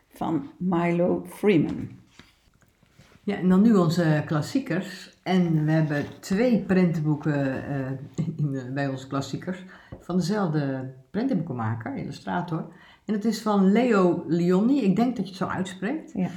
van 0.08 0.50
Milo 0.58 1.24
Freeman. 1.28 1.88
Ja, 3.22 3.36
en 3.36 3.48
dan 3.48 3.62
nu 3.62 3.74
onze 3.74 4.22
klassiekers. 4.26 5.18
En 5.22 5.64
we 5.64 5.70
hebben 5.70 6.04
twee 6.20 6.58
prentenboeken 6.58 7.66
eh, 7.68 7.90
in, 8.36 8.70
bij 8.74 8.88
onze 8.88 9.06
klassiekers 9.06 9.64
van 10.00 10.16
dezelfde 10.16 10.94
prentenboekenmaker, 11.10 11.96
illustrator. 11.96 12.66
En 13.04 13.14
dat 13.14 13.24
is 13.24 13.42
van 13.42 13.72
Leo 13.72 14.24
Lionni. 14.26 14.82
Ik 14.82 14.96
denk 14.96 15.16
dat 15.16 15.24
je 15.24 15.30
het 15.30 15.40
zo 15.40 15.46
uitspreekt. 15.46 16.12
Ja. 16.14 16.28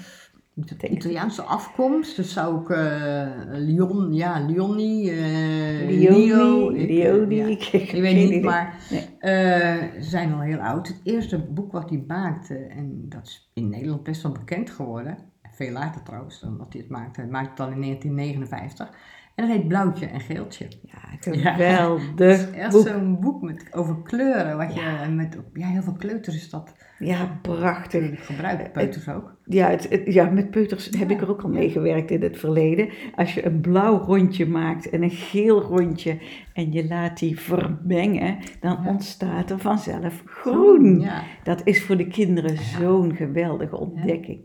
Ik. 0.65 0.83
Italiaanse 0.89 1.41
afkomst, 1.41 2.15
dus 2.15 2.33
zou 2.33 2.61
ik 2.61 2.69
eh 2.69 3.27
Lion, 3.51 4.13
ja, 4.13 4.45
Lionni, 4.45 5.09
eh 5.09 5.87
Lioni, 5.87 6.27
Leo, 6.27 6.69
ik, 6.69 6.77
eh, 6.79 6.87
Lioni, 6.87 7.35
ja. 7.35 7.45
ik 7.45 7.63
Ik 7.63 8.01
weet 8.01 8.15
niet, 8.15 8.27
idee. 8.29 8.43
maar 8.43 8.75
Nee. 8.89 9.07
eh, 9.19 10.01
ze 10.01 10.09
zijn 10.09 10.33
al 10.33 10.39
heel 10.41 10.57
oud. 10.59 10.87
Het 10.87 10.99
eerste 11.03 11.39
boek 11.39 11.71
wat 11.71 11.89
hij 11.89 12.03
maakte, 12.07 12.55
en 12.55 13.05
dat 13.09 13.27
is 13.27 13.51
in 13.53 13.69
Nederland 13.69 14.03
best 14.03 14.21
wel 14.23 14.31
bekend 14.31 14.69
geworden, 14.69 15.17
veel 15.51 15.71
later 15.71 16.03
trouwens 16.03 16.39
dan 16.39 16.57
dat 16.57 16.73
hij 16.73 16.81
het 16.81 16.89
maakte. 16.91 17.21
Hij 17.21 17.29
maakte 17.29 17.49
het 17.49 17.59
al 17.59 17.69
in 17.75 17.81
1959. 17.81 18.89
En 19.35 19.47
dat 19.47 19.55
heet 19.57 19.67
Blauwtje 19.67 20.05
en 20.05 20.19
Geeltje. 20.19 20.67
Ja, 20.81 20.99
geweldig 21.51 22.39
is 22.39 22.49
echt 22.51 22.73
zo'n 22.73 23.19
boek 23.19 23.41
met, 23.41 23.67
over 23.73 24.01
kleuren. 24.03 24.57
Wat 24.57 24.75
Ja. 24.75 25.03
je 25.03 25.09
met, 25.09 25.37
ja, 25.53 25.67
heel 25.67 25.81
veel 25.81 25.93
kleuters 25.93 26.35
is 26.35 26.49
dat 26.49 26.73
Ja, 26.99 27.39
prachtig. 27.41 28.01
natuurlijk 28.01 28.21
gebruikt. 28.21 28.71
Peuters 28.71 29.07
ook. 29.09 29.36
Ja, 29.49 29.69
het, 29.69 29.89
het- 29.89 30.13
ja, 30.13 30.29
met 30.29 30.51
peuters 30.51 30.89
heb 30.97 31.11
ik 31.11 31.21
er 31.21 31.29
ook 31.29 31.41
al 31.41 31.49
mee 31.49 31.69
gewerkt 31.69 32.11
in 32.11 32.21
het 32.21 32.37
verleden. 32.39 32.89
Als 33.15 33.33
je 33.33 33.45
een 33.45 33.61
blauw 33.61 33.97
rondje 33.97 34.45
maakt 34.45 34.89
en 34.89 35.03
een 35.03 35.09
geel 35.09 35.61
rondje 35.61 36.17
en 36.53 36.71
je 36.71 36.87
laat 36.87 37.19
die 37.19 37.39
vermengen, 37.39 38.37
dan 38.59 38.79
Ja. 38.83 38.89
ontstaat 38.89 39.49
er 39.51 39.59
vanzelf 39.59 40.23
groen. 40.25 40.99
Ja. 40.99 41.23
Dat 41.43 41.61
is 41.63 41.83
voor 41.83 41.97
de 41.97 42.07
kinderen 42.07 42.57
zo'n 42.57 43.15
geweldige 43.15 43.77
ontdekking. 43.77 44.39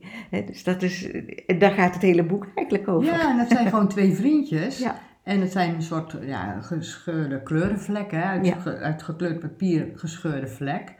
Dus 0.46 0.64
dat 0.64 0.82
is, 0.82 1.08
daar 1.58 1.70
gaat 1.70 1.94
het 1.94 2.02
hele 2.02 2.24
boek 2.24 2.46
eigenlijk 2.54 2.88
over. 2.88 3.12
ja, 3.12 3.30
en 3.30 3.36
dat 3.38 3.48
zijn 3.50 3.68
gewoon 3.68 3.88
twee 3.88 4.12
vriendjes. 4.14 4.78
Ja. 4.78 5.00
En 5.22 5.40
het 5.40 5.52
zijn 5.52 5.74
een 5.74 5.82
soort 5.82 6.16
ja, 6.26 6.60
gescheurde 6.60 7.42
kleurenvlekken, 7.42 8.24
uit, 8.24 8.66
uit 8.80 9.02
gekleurd 9.02 9.40
papier 9.40 9.88
gescheurde 9.94 10.46
vlek. 10.46 10.94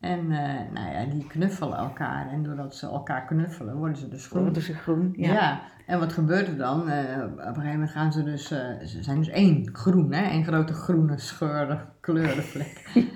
En 0.00 0.32
eh, 0.32 0.72
nou 0.72 0.92
ja, 0.92 1.04
die 1.04 1.26
knuffelen 1.26 1.78
elkaar. 1.78 2.28
En 2.28 2.42
doordat 2.42 2.74
ze 2.74 2.86
elkaar 2.86 3.24
knuffelen, 3.26 3.76
worden 3.76 3.96
ze 3.96 4.08
dus 4.08 4.26
groen. 4.26 4.42
Worden 4.42 4.62
ze 4.62 4.74
groen? 4.74 5.12
Ja. 5.16 5.32
Ja. 5.32 5.60
en 5.86 5.98
wat 5.98 6.12
gebeurt 6.12 6.48
er 6.48 6.56
dan? 6.56 6.88
Eh, 6.88 7.22
op 7.24 7.38
een 7.38 7.44
gegeven 7.44 7.70
moment 7.70 7.90
gaan 7.90 8.12
ze 8.12 8.22
dus, 8.22 8.50
eh, 8.50 8.86
ze 8.86 9.02
zijn 9.02 9.18
dus 9.18 9.28
één 9.28 9.68
groen, 9.72 10.12
hè? 10.12 10.22
één 10.22 10.44
grote 10.44 10.72
groene 10.72 11.18
scheurde 11.18 11.78
kleurenvlek. 12.00 12.90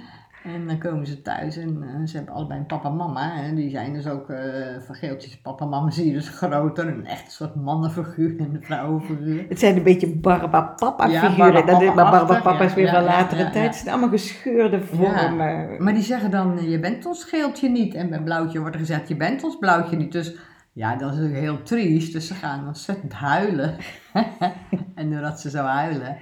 en 0.45 0.67
dan 0.67 0.79
komen 0.79 1.07
ze 1.07 1.23
thuis 1.23 1.57
en 1.57 1.83
eh, 1.83 2.07
ze 2.07 2.17
hebben 2.17 2.35
allebei 2.35 2.61
een 2.61 2.67
papa 2.67 2.89
en 2.89 2.97
mama. 2.97 3.43
En 3.43 3.55
die 3.55 3.71
zijn 3.71 3.93
dus 3.93 4.07
ook 4.07 4.31
eh 4.31 4.81
van 4.87 4.95
geeltjes. 4.95 5.41
Papa 5.41 5.65
en 5.65 5.71
mama 5.71 5.91
zie 5.91 6.07
je 6.07 6.13
dus 6.13 6.29
groter, 6.29 6.89
een 6.89 7.07
echt 7.07 7.33
soort 7.33 7.55
mannenfiguur 7.55 8.39
en 8.39 8.55
een 8.55 8.63
vrouwenfiguur. 8.63 9.45
Het 9.49 9.59
zijn 9.59 9.77
een 9.77 9.83
beetje 9.83 10.17
Barba-Papa 10.17 11.07
Ja, 11.07 11.21
figuren. 11.21 11.67
dat 11.67 11.83
is, 11.83 11.95
maar 11.95 12.11
Barba-Papa 12.11 12.65
is 12.65 12.75
weer 12.75 12.89
van 12.89 13.05
latere 13.05 13.43
ja, 13.43 13.51
tijd. 13.51 13.67
Het 13.67 13.77
zijn 13.77 13.91
allemaal 13.91 14.09
gescheurde 14.09 14.81
vormen. 14.81 15.83
Maar 15.83 15.95
die 15.95 16.03
zeggen 16.03 16.31
dan, 16.31 16.59
eh, 16.59 16.71
je 16.71 16.81
bent 16.81 17.07
ons 17.07 17.25
geeltje 17.25 17.69
niet. 17.69 17.95
En 17.95 18.09
bij 18.11 18.23
blauwtje 18.23 18.59
wordt 18.59 18.75
er 18.75 18.81
gezegd, 18.81 19.09
je 19.09 19.17
bent 19.17 19.45
ons 19.45 19.59
blauwtje 19.59 19.97
niet. 19.97 20.13
Dus 20.13 20.35
ja, 20.73 20.97
dat 20.97 21.11
is 21.11 21.17
natuurlijk 21.17 21.43
heel 21.43 21.63
triest. 21.63 22.13
Dus 22.13 22.27
ze 22.27 22.35
gaan 22.35 22.67
ontzettend 22.67 23.13
huilen. 23.13 23.77
en 24.95 25.11
doordat 25.11 25.41
ze 25.41 25.51
zo 25.51 25.63
huilen, 25.63 26.17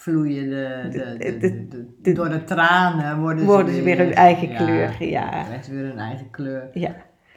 vloeien 0.00 0.50
de, 0.50 0.86
de, 1.40 1.66
de, 2.02 2.12
door 2.12 2.28
de 2.28 2.44
tranen 2.44 3.20
worden, 3.20 3.44
Worden 3.44 3.74
ze 3.74 3.82
weer 3.82 3.98
hun 3.98 4.14
eigen 4.14 4.48
ja, 4.48 4.56
kleur. 4.56 5.04
Ja. 5.04 5.44
ze 5.62 5.74
weer 5.74 5.84
hun 5.84 5.98
eigen 5.98 6.30
kleur. 6.30 6.68
Ja. 6.72 6.88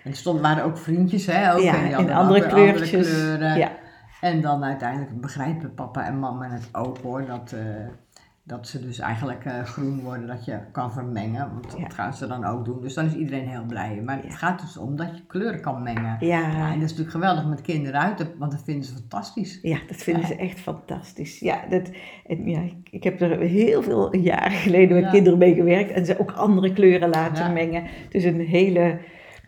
En 0.03 0.11
er 0.11 0.15
stonden, 0.15 0.41
waren 0.43 0.63
ook 0.63 0.77
vriendjes, 0.77 1.25
hè? 1.25 1.53
Ook, 1.53 1.61
Ja, 1.61 1.73
en 1.73 1.79
die 1.79 1.87
in 1.87 1.93
hadden 1.93 2.15
andere 2.15 2.47
kleurtjes. 2.47 3.09
kleuren. 3.09 3.57
Ja. 3.57 3.71
En 4.21 4.41
dan 4.41 4.63
uiteindelijk 4.63 5.21
begrijpen 5.21 5.73
papa 5.73 6.05
en 6.05 6.19
mama 6.19 6.49
het 6.49 6.69
ook 6.71 6.97
hoor, 6.97 7.25
dat, 7.25 7.51
eh, 7.51 7.59
dat 8.45 8.67
ze 8.67 8.81
dus 8.81 8.99
eigenlijk 8.99 9.45
eh, 9.45 9.63
groen 9.63 10.01
worden, 10.01 10.27
dat 10.27 10.45
je 10.45 10.59
kan 10.71 10.93
vermengen. 10.93 11.49
Want 11.53 11.71
dat 11.81 11.93
gaan 11.93 12.13
ze 12.13 12.27
dan 12.27 12.45
ook 12.45 12.65
doen. 12.65 12.81
Dus 12.81 12.93
dan 12.93 13.05
is 13.05 13.13
iedereen 13.13 13.47
heel 13.47 13.65
blij. 13.65 14.01
Maar 14.05 14.23
het 14.23 14.35
gaat 14.35 14.61
dus 14.61 14.77
om 14.77 14.95
dat 14.95 15.17
je 15.17 15.25
kleuren 15.27 15.61
kan 15.61 15.83
mengen. 15.83 16.17
Ja. 16.19 16.39
Ja, 16.39 16.71
en 16.71 16.79
dat 16.79 16.89
is 16.89 16.97
natuurlijk 16.97 17.11
geweldig 17.11 17.45
met 17.45 17.61
kinderen 17.61 17.99
uit, 17.99 18.27
want 18.37 18.51
dat 18.51 18.63
vinden 18.63 18.83
ze 18.83 18.93
fantastisch. 18.93 19.59
Ja, 19.61 19.77
dat 19.87 19.97
vinden 19.97 20.27
ze 20.27 20.35
echt 20.35 20.59
fantastisch. 20.59 21.39
Ja, 21.39 21.65
dat, 21.69 21.89
en 22.27 22.49
ja 22.49 22.59
ik, 22.59 22.89
ik 22.89 23.03
heb 23.03 23.21
er 23.21 23.39
heel 23.39 23.83
veel 23.83 24.15
jaren 24.15 24.57
geleden 24.57 25.01
met 25.01 25.11
kinderen 25.11 25.39
mee 25.39 25.53
gewerkt 25.53 25.91
en 25.91 26.05
ze 26.05 26.19
ook 26.19 26.31
andere 26.31 26.73
kleuren 26.73 27.09
laten 27.09 27.53
mengen. 27.53 27.83
Dus 28.09 28.23
een 28.23 28.39
hele. 28.39 28.99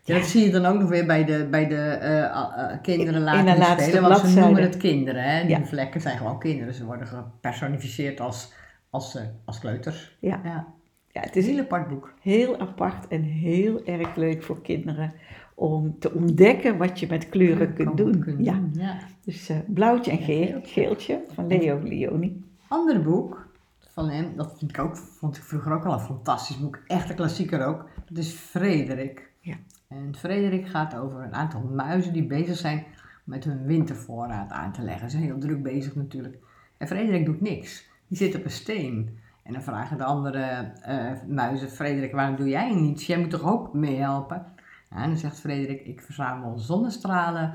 Ja, 0.04 0.16
dat 0.16 0.26
zie 0.26 0.46
je 0.46 0.52
dan 0.52 0.66
ook 0.66 0.80
nog 0.80 0.90
weer 0.90 1.06
bij 1.06 1.26
de, 1.26 1.48
bij 1.52 1.68
de 1.68 1.76
eh, 1.76 2.24
eh, 2.24 2.82
kinderen 2.82 3.16
In 3.16 3.22
laten 3.22 3.84
spelen. 3.84 4.10
Want 4.10 4.18
ze 4.18 4.40
noemen 4.40 4.62
het 4.62 4.78
kinderen. 4.78 5.24
Hè? 5.24 5.46
Die 5.46 5.66
vlekken 5.66 6.02
zijn 6.02 6.18
gewoon 6.18 6.40
kinderen. 6.40 6.74
Ze 6.74 6.86
worden 6.86 7.08
gepersonificeerd 7.08 8.20
als, 8.20 8.54
als, 8.96 9.16
eh, 9.16 9.24
als 9.46 9.60
kleuters. 9.60 10.18
Ja. 10.20 10.42
Ja. 10.44 10.74
Ja, 11.12 11.22
het 11.22 11.36
is 11.36 11.46
een 11.48 11.54
heel 11.54 11.64
apart 11.64 11.88
boek. 11.88 12.14
heel 12.22 12.60
apart 12.60 13.08
en 13.08 13.22
heel 13.22 13.86
erg 13.86 14.16
leuk 14.16 14.44
voor 14.44 14.62
kinderen 14.62 15.14
om 15.56 16.00
te 16.00 16.14
ontdekken 16.14 16.78
wat 16.78 17.00
je 17.00 17.08
met 17.10 17.30
kleuren 17.30 17.74
kunt 17.74 17.98
doen. 17.98 18.20
kunnen 18.20 18.44
Ja, 18.44 18.54
doen, 18.54 18.72
ja. 18.74 18.98
dus 19.26 19.50
eh, 19.50 19.58
blauwtje 19.68 20.12
en 20.12 20.18
geel, 20.18 20.46
geeltje. 20.48 20.72
geeltje 20.74 21.22
van 21.34 21.48
Leo 21.48 21.80
Leoni. 21.84 22.44
andere 22.68 23.00
boek 23.00 23.48
van 23.94 24.10
hem, 24.10 24.34
dat 24.36 24.56
vind 24.58 24.72
ik 24.72 24.80
ook, 24.80 24.98
vond 24.98 25.38
ik 25.38 25.44
vroeger 25.44 25.74
ook 25.74 25.86
al 25.86 25.94
een 25.94 26.00
fantastisch 26.00 26.60
boek, 26.60 26.80
echt 26.88 27.10
een 27.10 27.16
klassieker 27.16 27.66
ook, 27.66 27.90
dat 28.10 28.18
is 28.18 28.32
Frederik. 28.32 29.32
Ja. 29.40 29.56
En 29.88 30.16
Frederik 30.16 30.68
gaat 30.68 30.96
over 30.96 31.22
een 31.24 31.34
aantal 31.34 31.62
muizen 31.62 32.14
die 32.14 32.26
bezig 32.26 32.58
zijn 32.58 32.86
met 33.24 33.44
hun 33.44 33.66
wintervoorraad 33.66 34.52
aan 34.52 34.72
te 34.72 34.82
leggen. 34.82 35.10
Ze 35.10 35.18
zijn 35.18 35.30
heel 35.30 35.40
druk 35.40 35.64
bezig 35.64 35.96
natuurlijk. 35.96 36.38
En 36.78 36.88
Frederik 36.88 37.26
doet 37.26 37.42
niks. 37.42 37.90
Die 38.08 38.18
zit 38.18 38.36
op 38.36 38.44
een 38.44 38.52
steen. 38.52 39.20
En 39.44 39.54
dan 39.54 39.62
vragen 39.62 39.98
de 39.98 40.04
andere 40.04 40.72
eh, 40.82 41.12
muizen, 41.28 41.70
Frederik, 41.70 42.12
waarom 42.12 42.36
doe 42.36 42.50
jij 42.50 42.74
niets? 42.74 43.06
Jij 43.08 43.18
moet 43.20 43.30
toch 43.30 43.44
ook 43.44 43.74
meehelpen? 43.74 44.46
Ja, 44.90 44.98
en 45.04 45.10
dan 45.10 45.18
zegt 45.18 45.40
Frederik, 45.40 45.86
ik 45.86 46.02
verzamel 46.02 46.58
zonnestralen 46.58 47.54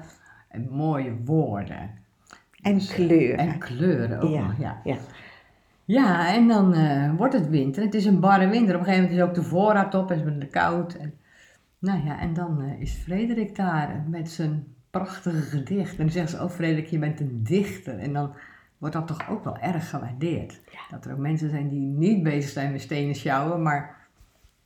en 0.49 0.69
mooie 0.71 1.17
woorden. 1.25 1.91
En 2.63 2.75
Dus, 2.75 2.89
eh, 2.89 2.95
kleuren. 2.95 3.39
En 3.39 3.59
kleuren 3.59 4.21
ook 4.21 4.31
Ja. 4.31 4.41
nog, 4.47 4.59
ja. 4.59 4.81
Ja. 4.85 4.97
Ja, 5.85 6.35
en 6.35 6.49
dan 6.49 6.75
eh, 6.75 7.15
wordt 7.17 7.35
het 7.35 7.49
winter. 7.49 7.83
Het 7.83 7.95
is 7.95 8.05
een 8.05 8.21
barre 8.21 8.49
winter. 8.49 8.75
Op 8.75 8.81
een 8.81 8.87
gegeven 8.87 9.09
moment 9.11 9.23
is 9.23 9.29
ook 9.29 9.45
de 9.45 9.51
voorraad 9.51 9.95
op 9.95 10.11
en 10.11 10.19
is 10.19 10.25
het 10.43 10.51
koud. 10.51 10.95
En, 10.95 11.15
nou 11.79 12.05
ja, 12.05 12.21
en 12.21 12.35
dan 12.35 12.63
is 12.63 12.93
Frederik 12.93 13.57
daar 13.57 14.05
met 14.09 14.31
zijn 14.31 14.65
prachtige 14.91 15.41
gedicht. 15.41 15.91
En 15.91 15.97
dan 15.97 16.11
zeggen 16.11 16.39
ze, 16.39 16.45
oh 16.45 16.51
Frederik, 16.51 16.87
je 16.87 16.99
bent 16.99 17.21
een 17.21 17.41
dichter. 17.43 17.99
En 17.99 18.13
dan 18.13 18.33
wordt 18.81 18.95
dat 18.95 19.07
toch 19.07 19.31
ook 19.31 19.45
wel 19.45 19.59
erg 19.59 19.91
gewaardeerd. 19.91 20.61
Dat 20.91 21.05
er 21.05 21.13
ook 21.13 21.19
mensen 21.19 21.51
zijn 21.51 21.69
die 21.69 21.81
niet 21.87 22.23
bezig 22.23 22.51
zijn 22.51 22.73
met 22.73 22.81
stenen 22.81 23.15
sjouwen, 23.15 23.63
maar 23.63 23.97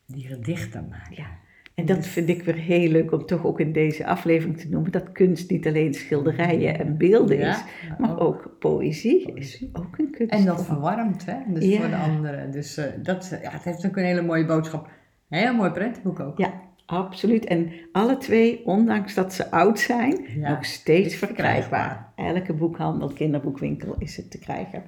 die 0.07 0.27
gedichten 0.27 0.87
maken. 0.91 1.15
Ja. 1.17 1.27
En 1.75 1.87
dat 1.87 2.07
vind 2.07 2.29
ik 2.29 2.43
weer 2.43 2.55
heel 2.55 2.91
leuk 2.91 3.13
om 3.13 3.27
toch 3.27 3.45
ook 3.45 3.61
in 3.61 3.73
deze 3.73 4.07
aflevering 4.07 4.59
te 4.59 4.69
noemen. 4.69 4.91
Dat 4.93 5.13
kunst 5.13 5.51
niet 5.51 5.67
alleen 5.67 5.95
schilderijen 5.95 6.79
en 6.79 6.97
beelden 6.97 7.39
Ja, 7.39 7.55
is, 7.55 7.63
maar 7.99 8.19
ook 8.19 8.57
poëzie, 8.59 9.33
is 9.35 9.65
ook 9.73 9.99
een 9.99 10.11
kunst. 10.11 10.33
En 10.33 10.45
dat 10.45 10.65
verwarmt, 10.65 11.27
hè? 11.27 11.37
Dus 11.49 11.65
Ja. 11.65 11.81
voor 11.81 11.89
de 11.89 11.97
anderen. 11.97 12.51
Dus 12.51 12.77
eh, 12.77 12.85
dat, 13.03 13.39
ja, 13.43 13.51
het 13.51 13.63
heeft 13.65 13.87
ook 13.87 13.97
een 13.97 14.05
hele 14.05 14.23
mooie 14.23 14.45
boodschap. 14.45 14.91
Een 15.29 15.39
heel 15.39 15.55
mooi 15.55 15.71
prentenboek 15.71 16.21
ook. 16.21 16.39
Ja, 16.39 16.53
absoluut. 16.87 17.45
En 17.45 17.73
alle 17.93 18.17
twee, 18.17 18.67
ondanks 18.67 19.15
dat 19.15 19.33
ze 19.33 19.51
oud 19.51 19.79
zijn, 19.79 20.27
Ja, 20.37 20.51
nog 20.51 20.65
steeds 20.65 21.15
verkrijgbaar. 21.15 22.13
Elke 22.15 22.53
boekhandel, 22.53 23.09
kinderboekwinkel 23.09 23.95
is 23.99 24.17
het 24.17 24.31
te 24.31 24.39
krijgen. 24.39 24.83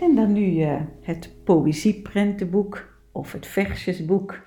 En 0.00 0.14
dan 0.14 0.32
nu 0.32 0.60
eh, 0.60 0.80
het 1.02 1.30
poëzieprentenboek 1.44 2.88
of 3.12 3.32
het 3.32 3.46
versjesboek 3.46 4.38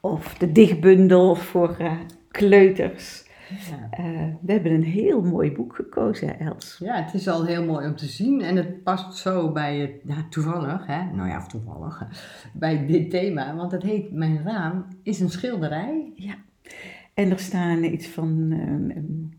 of 0.00 0.34
de 0.34 0.52
dichtbundel 0.52 1.34
voor 1.34 1.76
eh, 1.78 1.92
kleuters. 2.30 3.25
Ja. 3.48 3.88
Eh, 3.90 4.04
we 4.40 4.52
hebben 4.52 4.72
een 4.72 4.84
heel 4.84 5.22
mooi 5.22 5.52
boek 5.52 5.74
gekozen, 5.74 6.38
Els. 6.40 6.76
Ja, 6.84 7.02
het 7.04 7.14
is 7.14 7.28
al 7.28 7.44
heel 7.44 7.64
mooi 7.64 7.86
om 7.86 7.96
te 7.96 8.06
zien 8.06 8.40
en 8.40 8.56
het 8.56 8.82
past 8.82 9.16
zo 9.16 9.52
bij 9.52 9.78
het, 9.78 9.90
ja, 10.04 10.26
toevallig, 10.30 10.86
hè? 10.86 11.04
nou 11.14 11.28
ja, 11.28 11.46
toevallig, 11.46 12.02
bij 12.52 12.86
dit 12.86 13.10
thema, 13.10 13.56
want 13.56 13.72
het 13.72 13.82
heet 13.82 14.12
Mijn 14.12 14.42
raam 14.44 14.86
is 15.02 15.20
een 15.20 15.30
schilderij. 15.30 16.12
Ja. 16.14 16.34
En 17.14 17.30
er 17.30 17.38
staan 17.38 17.84
iets 17.84 18.06
van 18.06 18.54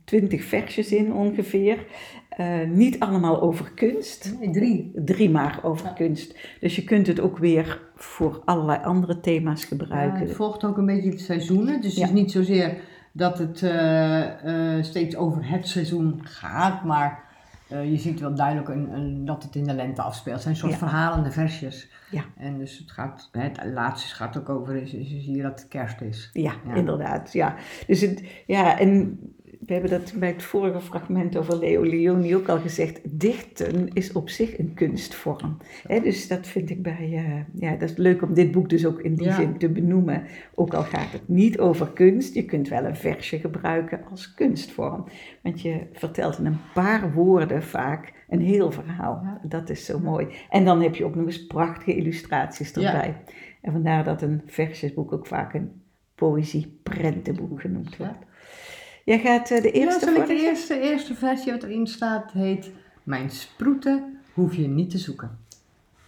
twintig 0.04 0.44
versjes 0.44 0.92
in 0.92 1.14
ongeveer. 1.14 1.86
Eh, 2.30 2.64
niet 2.70 3.00
allemaal 3.00 3.42
over 3.42 3.72
kunst. 3.76 4.36
Nee, 4.40 4.52
drie. 4.52 4.92
Drie 4.96 5.30
maar 5.30 5.60
over 5.64 5.86
Ja. 5.88 5.94
kunst. 5.94 6.40
Dus 6.60 6.76
je 6.76 6.84
kunt 6.84 7.08
het 7.08 7.20
ook 7.20 7.38
weer 7.38 7.82
voor 7.96 8.42
allerlei 8.46 8.84
andere 8.84 9.20
thema's 9.20 9.62
Ja, 9.62 9.68
gebruiken. 9.68 10.20
het 10.20 10.32
volgt 10.34 10.64
ook 10.64 10.78
een 10.78 10.86
beetje 10.86 11.10
de 11.12 11.18
seizoenen, 11.18 11.82
dus 11.82 11.96
het 11.96 12.04
is 12.04 12.12
niet 12.14 12.32
zozeer 12.32 12.78
dat 13.18 13.38
het 13.38 13.64
eh, 13.64 14.76
eh, 14.78 14.84
steeds 14.84 15.16
over 15.16 15.50
het 15.50 15.68
seizoen 15.68 16.20
gaat, 16.24 16.84
maar 16.84 17.24
eh, 17.70 17.92
je 17.92 17.98
ziet 17.98 18.20
wel 18.20 18.36
duidelijk 18.36 18.70
een, 18.70 18.94
een, 18.94 19.26
dat 19.26 19.44
het 19.44 19.56
in 19.56 19.64
de 19.64 19.74
lente 19.74 20.02
afspeelt. 20.02 20.34
Het 20.36 20.44
zijn 20.44 20.56
soort 20.56 20.72
Ja. 20.72 20.78
verhalende 20.78 21.32
versjes. 21.32 21.90
Ja. 22.12 22.24
En 22.38 22.58
dus 22.58 22.78
het 22.78 22.92
gaat, 22.92 23.30
het 23.32 23.60
laatste 23.74 24.16
gaat 24.16 24.38
ook 24.38 24.50
over, 24.50 24.76
is, 24.76 24.94
is, 24.94 25.12
is 25.12 25.26
hier 25.26 25.44
dat 25.44 25.60
het 25.60 25.68
kerst 25.68 26.02
is. 26.02 26.30
Ja, 26.34 26.54
Ja. 26.68 26.74
inderdaad. 26.74 27.34
Ja. 27.34 27.56
Dus 27.88 28.02
het, 28.02 28.24
ja, 28.48 28.80
en 28.80 29.20
we 29.68 29.74
hebben 29.74 29.92
dat 29.92 30.14
bij 30.20 30.28
het 30.30 30.44
vorige 30.44 30.82
fragment 30.82 31.38
over 31.38 31.58
Leo 31.60 31.84
Leoni 31.84 32.36
ook 32.36 32.48
al 32.50 32.60
gezegd. 32.60 33.00
Dichten 33.20 33.88
is 33.94 34.12
op 34.12 34.30
zich 34.30 34.60
een 34.60 34.74
kunstvorm. 34.74 35.58
Dus 35.88 36.28
dat 36.28 36.48
vind 36.48 36.70
ik 36.70 36.82
bij, 36.82 36.98
eh, 37.14 37.62
ja, 37.62 37.72
dat 37.76 37.90
is 37.90 37.98
leuk 37.98 38.22
om 38.22 38.34
dit 38.34 38.52
boek 38.52 38.70
dus 38.70 38.86
ook 38.86 39.02
in 39.02 39.16
die 39.16 39.26
Ja. 39.28 39.36
zin 39.36 39.58
te 39.58 39.70
benoemen. 39.70 40.24
Ook 40.56 40.74
al 40.74 40.84
gaat 40.84 41.12
het 41.12 41.28
niet 41.28 41.60
over 41.60 41.92
kunst, 41.94 42.34
je 42.34 42.46
kunt 42.46 42.68
wel 42.68 42.84
een 42.86 42.96
versje 42.96 43.40
gebruiken 43.40 44.00
als 44.10 44.34
kunstvorm. 44.34 45.06
Want 45.44 45.62
je 45.62 45.80
vertelt 45.94 46.38
in 46.38 46.46
een 46.46 46.60
paar 46.74 47.14
woorden 47.14 47.64
vaak 47.64 48.14
een 48.30 48.42
heel 48.42 48.72
verhaal. 48.72 49.22
Ja. 49.24 49.42
Dat 49.48 49.70
is 49.70 49.86
zo 49.86 50.00
mooi. 50.00 50.28
En 50.50 50.66
dan 50.66 50.82
heb 50.82 50.96
je 50.96 51.06
ook 51.06 51.16
nog 51.16 51.26
eens 51.26 51.46
prachtige 51.46 51.96
illustraties 51.96 52.74
Ja. 52.74 52.94
erbij. 52.94 53.16
En 53.62 53.72
vandaar 53.72 54.04
dat 54.04 54.22
een 54.22 54.42
versjesboek 54.46 55.14
ook 55.14 55.28
vaak 55.28 55.54
een 55.54 55.72
poëzie 56.16 56.80
prentenboek 56.84 57.62
genoemd 57.62 57.98
wordt. 57.98 58.26
Jij 59.08 59.20
gaat 59.20 59.52
eh, 59.52 59.62
de 59.62 59.68
Ja, 59.68 59.74
eerste 59.74 60.06
zal 60.06 60.16
ik 60.16 60.28
de 60.28 60.42
eerste, 60.42 60.80
eerste 60.80 61.16
versie 61.16 61.52
wat 61.52 61.64
erin 61.64 61.88
staat 61.88 62.32
heet 62.32 62.72
Mijn 63.04 63.30
sproeten 63.30 64.20
hoef 64.34 64.56
je 64.56 64.68
niet 64.68 64.90
te 64.90 64.98
zoeken. 64.98 65.38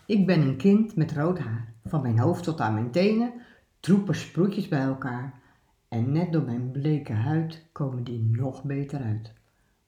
Ik 0.05 0.25
ben 0.25 0.41
een 0.41 0.57
kind 0.57 0.95
met 0.95 1.11
rood 1.11 1.39
haar. 1.39 1.73
Van 1.85 2.01
mijn 2.01 2.19
hoofd 2.19 2.43
tot 2.43 2.61
aan 2.61 2.73
mijn 2.73 2.91
tenen 2.91 3.33
troepen 3.79 4.15
sproetjes 4.15 4.67
bij 4.67 4.81
elkaar. 4.81 5.33
En 5.87 6.11
net 6.11 6.31
door 6.31 6.43
mijn 6.43 6.71
bleke 6.71 7.13
huid 7.13 7.65
komen 7.71 8.03
die 8.03 8.29
nog 8.31 8.63
beter 8.63 9.01
uit. 9.01 9.33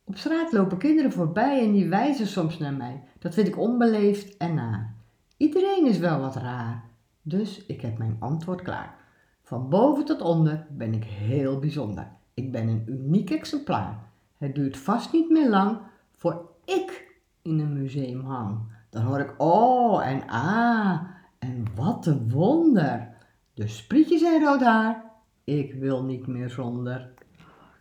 Op 0.04 0.18
straat 0.18 0.52
lopen 0.52 0.78
kinderen 0.78 1.12
voorbij 1.12 1.64
en 1.64 1.72
die 1.72 1.90
wijzen 1.90 2.28
soms 2.28 2.58
naar 2.58 2.74
mij. 2.74 3.04
Dat 3.20 3.34
vind 3.34 3.48
ik 3.48 3.58
onbeleefd 3.58 4.38
en 4.38 4.54
naar. 4.54 4.96
Iedereen 5.38 5.86
is 5.86 5.98
wel 5.98 6.20
wat 6.20 6.36
raar. 6.36 6.84
Dus 7.22 7.66
ik 7.66 7.82
heb 7.82 7.98
mijn 7.98 8.16
antwoord 8.20 8.62
klaar. 8.62 8.96
Van 9.44 9.70
boven 9.70 10.06
tot 10.06 10.22
onder 10.22 10.68
ben 10.70 10.94
ik 10.94 11.04
heel 11.04 11.60
bijzonder. 11.60 12.20
Ik 12.34 12.52
ben 12.52 12.68
een 12.68 12.84
uniek 12.88 13.30
exemplaar. 13.30 14.00
Het 14.38 14.56
duurt 14.56 14.78
vast 14.78 15.14
niet 15.14 15.30
meer 15.30 15.50
lang 15.50 15.78
voor 16.16 16.50
ik 16.66 17.16
in 17.42 17.60
een 17.60 17.74
museum 17.82 18.22
hang. 18.26 18.58
Dan 18.90 19.04
hoor 19.04 19.20
ik 19.20 19.34
oh 19.38 20.08
en 20.08 20.22
ah 20.28 21.00
en 21.40 21.66
wat 21.76 22.06
een 22.06 22.30
wonder. 22.32 23.08
De 23.54 23.68
sprietjes 23.68 24.22
en 24.24 24.44
rood 24.44 24.62
haar, 24.64 25.04
ik 25.44 25.74
wil 25.74 26.04
niet 26.04 26.28
meer 26.28 26.50
zonder. 26.50 27.10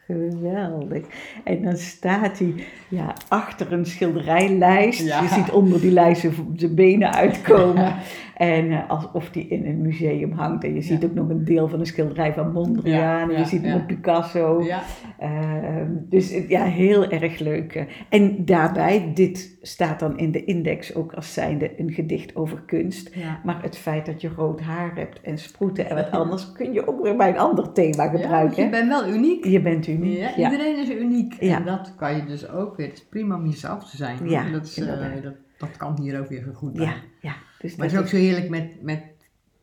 Geweldig. 0.07 1.07
En 1.45 1.63
dan 1.63 1.77
staat 1.77 2.39
hij 2.39 2.65
ja, 2.89 3.15
achter 3.29 3.73
een 3.73 3.87
schilderijlijst. 3.87 5.01
Ja. 5.07 5.23
Je 5.23 5.29
ziet 5.29 5.51
onder 5.51 5.81
die 5.81 5.93
lijst 5.93 6.21
zijn- 6.21 6.53
zijn 6.57 6.75
benen 6.75 7.13
uitkomen. 7.13 7.95
En 8.41 8.71
eh, 8.71 8.91
alsof 8.91 9.31
die 9.31 9.49
in 9.49 9.67
een 9.67 9.81
museum 9.81 10.33
hangt. 10.33 10.65
En 10.65 10.75
je 10.75 10.83
ziet 10.83 11.03
Ja. 11.03 11.09
ook 11.09 11.15
nog 11.15 11.29
een 11.29 11.45
deel 11.45 11.69
van 11.69 11.81
een 11.81 11.87
schilderij 11.87 12.33
van 12.33 12.53
Mondriaan. 12.53 13.01
Ja, 13.01 13.23
en 13.23 13.31
ja, 13.31 13.39
je 13.39 13.45
ziet 13.45 13.63
nog 13.63 13.87
Picasso. 13.87 14.63
Ja, 14.63 14.83
Ehm, 15.19 15.87
dus 16.09 16.31
eh, 16.33 16.49
ja, 16.49 16.65
heel 16.65 17.11
erg 17.11 17.39
leuk. 17.39 17.75
eh. 17.75 17.85
En 18.09 18.45
daarbij, 18.45 19.11
dit 19.15 19.59
staat 19.63 20.01
dan 20.01 20.19
in 20.19 20.31
de 20.33 20.45
index 20.45 20.95
ook 20.95 21.13
als 21.13 21.33
zijnde 21.33 21.81
een 21.81 21.91
gedicht 21.93 22.37
over 22.37 22.63
kunst. 22.67 23.15
Maar 23.45 23.63
het 23.63 23.77
feit 23.77 24.07
dat 24.07 24.21
je 24.21 24.31
rood 24.37 24.61
haar 24.61 24.95
hebt 24.95 25.21
en 25.21 25.39
sproeten 25.39 25.89
en 25.91 25.97
wat 25.97 26.11
anders, 26.21 26.53
kun 26.53 26.73
je 26.73 26.89
ook 26.89 27.03
weer 27.03 27.17
bij 27.17 27.29
een 27.29 27.39
ander 27.39 27.73
thema 27.73 28.09
gebruiken. 28.09 28.65
je 28.65 28.71
bent 28.71 28.89
wel 28.89 29.09
uniek. 29.09 29.45
je 29.45 29.61
bent 29.61 29.87
uniek. 29.87 30.29
Iedereen 30.37 30.79
is 30.79 30.91
uniek. 30.91 31.35
En 31.35 31.65
dat 31.65 31.93
kan 31.97 32.17
je 32.17 32.25
dus 32.25 32.49
ook 32.51 32.77
weer. 32.77 32.87
Het 32.87 32.97
is 32.97 33.05
prima 33.05 33.37
om 33.37 33.47
jezelf 33.47 33.91
te 33.91 33.97
zijn. 33.97 34.19
dat, 34.53 34.65
is. 34.67 34.75
Dat, 35.61 35.77
kan 35.77 36.01
hier 36.01 36.21
ook 36.21 36.29
weer 36.29 36.43
zo 36.43 36.53
goed 36.53 36.73
bij. 36.73 36.85
Ja, 36.85 36.95
ja. 37.21 37.35
Dus 37.59 37.77
Maar 37.77 37.87
het 37.87 37.95
is 37.95 38.01
ook 38.01 38.09
zo 38.09 38.17
heerlijk 38.17 38.49
met, 38.49 38.83
met 38.83 39.03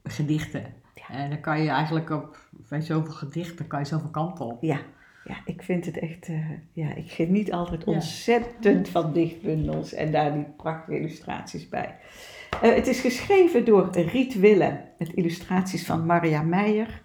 gedichten. 0.03 0.63
En 1.07 1.29
dan 1.29 1.39
kan 1.39 1.61
je 1.61 1.69
eigenlijk 1.69 2.09
op, 2.09 2.37
bij 2.69 2.81
zoveel 2.81 3.13
gedichten, 3.13 3.67
kan 3.67 3.79
je 3.79 3.85
zoveel 3.85 4.09
kanten 4.09 4.45
op. 4.45 4.61
Ja, 4.63 4.79
ja, 5.23 5.35
ik 5.45 5.61
vind 5.63 5.85
het 5.85 5.99
echt, 5.99 6.27
eh, 6.27 6.49
ja, 6.73 6.95
ik 6.95 7.11
geniet 7.11 7.51
altijd 7.51 7.83
Ja. 7.85 7.91
ontzettend 7.91 8.89
van 8.89 9.13
dichtbundels 9.13 9.93
en 9.93 10.11
daar 10.11 10.33
die 10.33 10.45
prachtige 10.57 10.97
illustraties 10.99 11.69
bij. 11.69 11.95
Eh, 12.61 12.75
het 12.75 12.87
is 12.87 12.99
geschreven 12.99 13.65
door 13.65 13.89
Riet 13.91 14.39
Wille 14.39 14.81
met 14.97 15.13
illustraties 15.13 15.85
van 15.85 16.05
Maria 16.05 16.41
Meijer. 16.41 17.01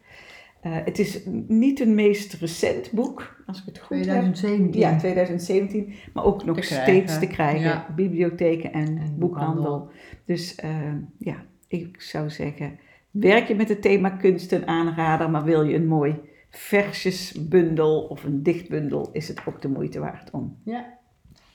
Eh, 0.62 0.72
het 0.84 0.98
is 0.98 1.20
niet 1.48 1.80
een 1.80 1.94
meest 1.94 2.32
recent 2.34 2.90
boek, 2.92 3.36
als 3.46 3.58
ik 3.58 3.64
het 3.66 3.78
goed 3.78 3.96
heb. 3.96 4.04
2017. 4.06 4.80
Ja, 4.80 4.96
2017, 4.98 5.92
maar 6.14 6.24
ook 6.24 6.44
nog 6.44 6.56
Te 6.56 6.62
steeds 6.62 7.18
te 7.18 7.26
krijgen. 7.26 7.60
ja. 7.60 7.86
Bibliotheken 7.96 8.72
en, 8.72 8.86
En 8.86 9.14
boekhandel. 9.18 9.18
boekhandel. 9.18 9.90
Dus 10.26 10.54
eh, 10.54 10.70
ja, 11.18 11.36
ik 11.68 12.00
zou 12.00 12.30
zeggen, 12.30 12.78
werk 13.10 13.48
je 13.48 13.54
met 13.54 13.68
het 13.68 13.82
thema 13.82 14.10
kunst 14.10 14.52
een 14.52 14.66
aanrader, 14.66 15.30
maar 15.30 15.44
wil 15.44 15.62
je 15.62 15.74
een 15.76 15.86
mooi 15.86 16.20
versjesbundel 16.50 18.00
of 18.02 18.24
een 18.24 18.42
dichtbundel, 18.42 19.08
is 19.12 19.28
het 19.28 19.40
ook 19.46 19.62
de 19.62 19.68
moeite 19.68 20.00
waard 20.00 20.30
om 20.30 20.56
Ja. 20.64 20.98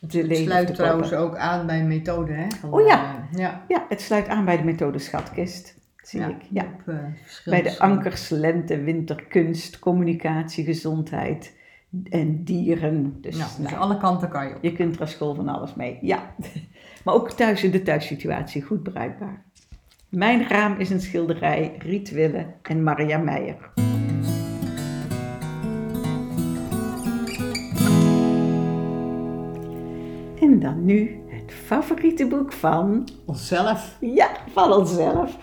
te 0.07 0.17
Het 0.17 0.27
lezen. 0.27 0.31
of 0.45 0.51
sluit 0.51 0.75
trouwens 0.75 1.13
ook 1.13 1.35
aan 1.37 1.65
bij 1.65 1.79
een 1.79 1.87
methode, 1.87 2.33
hè? 2.33 2.47
Van, 2.59 2.73
Oh 2.73 2.87
ja. 2.87 3.27
eh, 3.31 3.39
ja. 3.39 3.65
Ja, 3.67 3.85
het 3.89 4.01
sluit 4.01 4.27
aan 4.27 4.45
bij 4.45 4.57
de 4.57 4.63
methode 4.63 4.99
Schatkist, 4.99 5.75
zie 6.07 6.21
ik. 6.21 6.41
Ja. 6.49 6.63
op, 6.63 6.87
eh, 6.87 6.97
Bij 7.45 7.61
de 7.61 7.79
ankers, 7.79 8.29
lente, 8.29 8.83
winter, 8.83 9.23
kunst, 9.29 9.79
communicatie, 9.79 10.65
gezondheid 10.65 11.55
en 12.09 12.43
dieren. 12.43 13.17
Dus, 13.21 13.37
Ja, 13.37 13.45
dus 13.45 13.57
nou, 13.57 13.75
alle 13.75 13.97
kanten 13.97 14.29
kan 14.29 14.47
je 14.47 14.55
op. 14.55 14.63
Je 14.63 14.73
kunt 14.73 14.95
er 14.95 15.01
als 15.01 15.11
school 15.11 15.35
van 15.35 15.47
alles 15.47 15.75
mee, 15.75 15.97
ja. 16.01 16.33
Maar 17.03 17.13
ook 17.13 17.31
thuis 17.31 17.63
in 17.63 17.71
de 17.71 17.81
thuissituatie 17.81 18.61
goed 18.61 18.83
bruikbaar. 18.83 19.45
Mijn 20.09 20.47
raam 20.47 20.79
is 20.79 20.89
een 20.89 21.01
schilderij, 21.01 21.75
Riet 21.77 22.11
Wille 22.11 22.45
en 22.61 22.83
Maria 22.83 23.17
Meijer. 23.17 23.71
En 30.39 30.59
dan 30.59 30.85
nu 30.85 31.19
het 31.51 31.55
favoriete 31.65 32.27
boek 32.27 32.53
van, 32.53 33.07
Onszelf. 33.25 33.97
ja, 34.01 34.29
van 34.51 34.73
onszelf. 34.73 35.37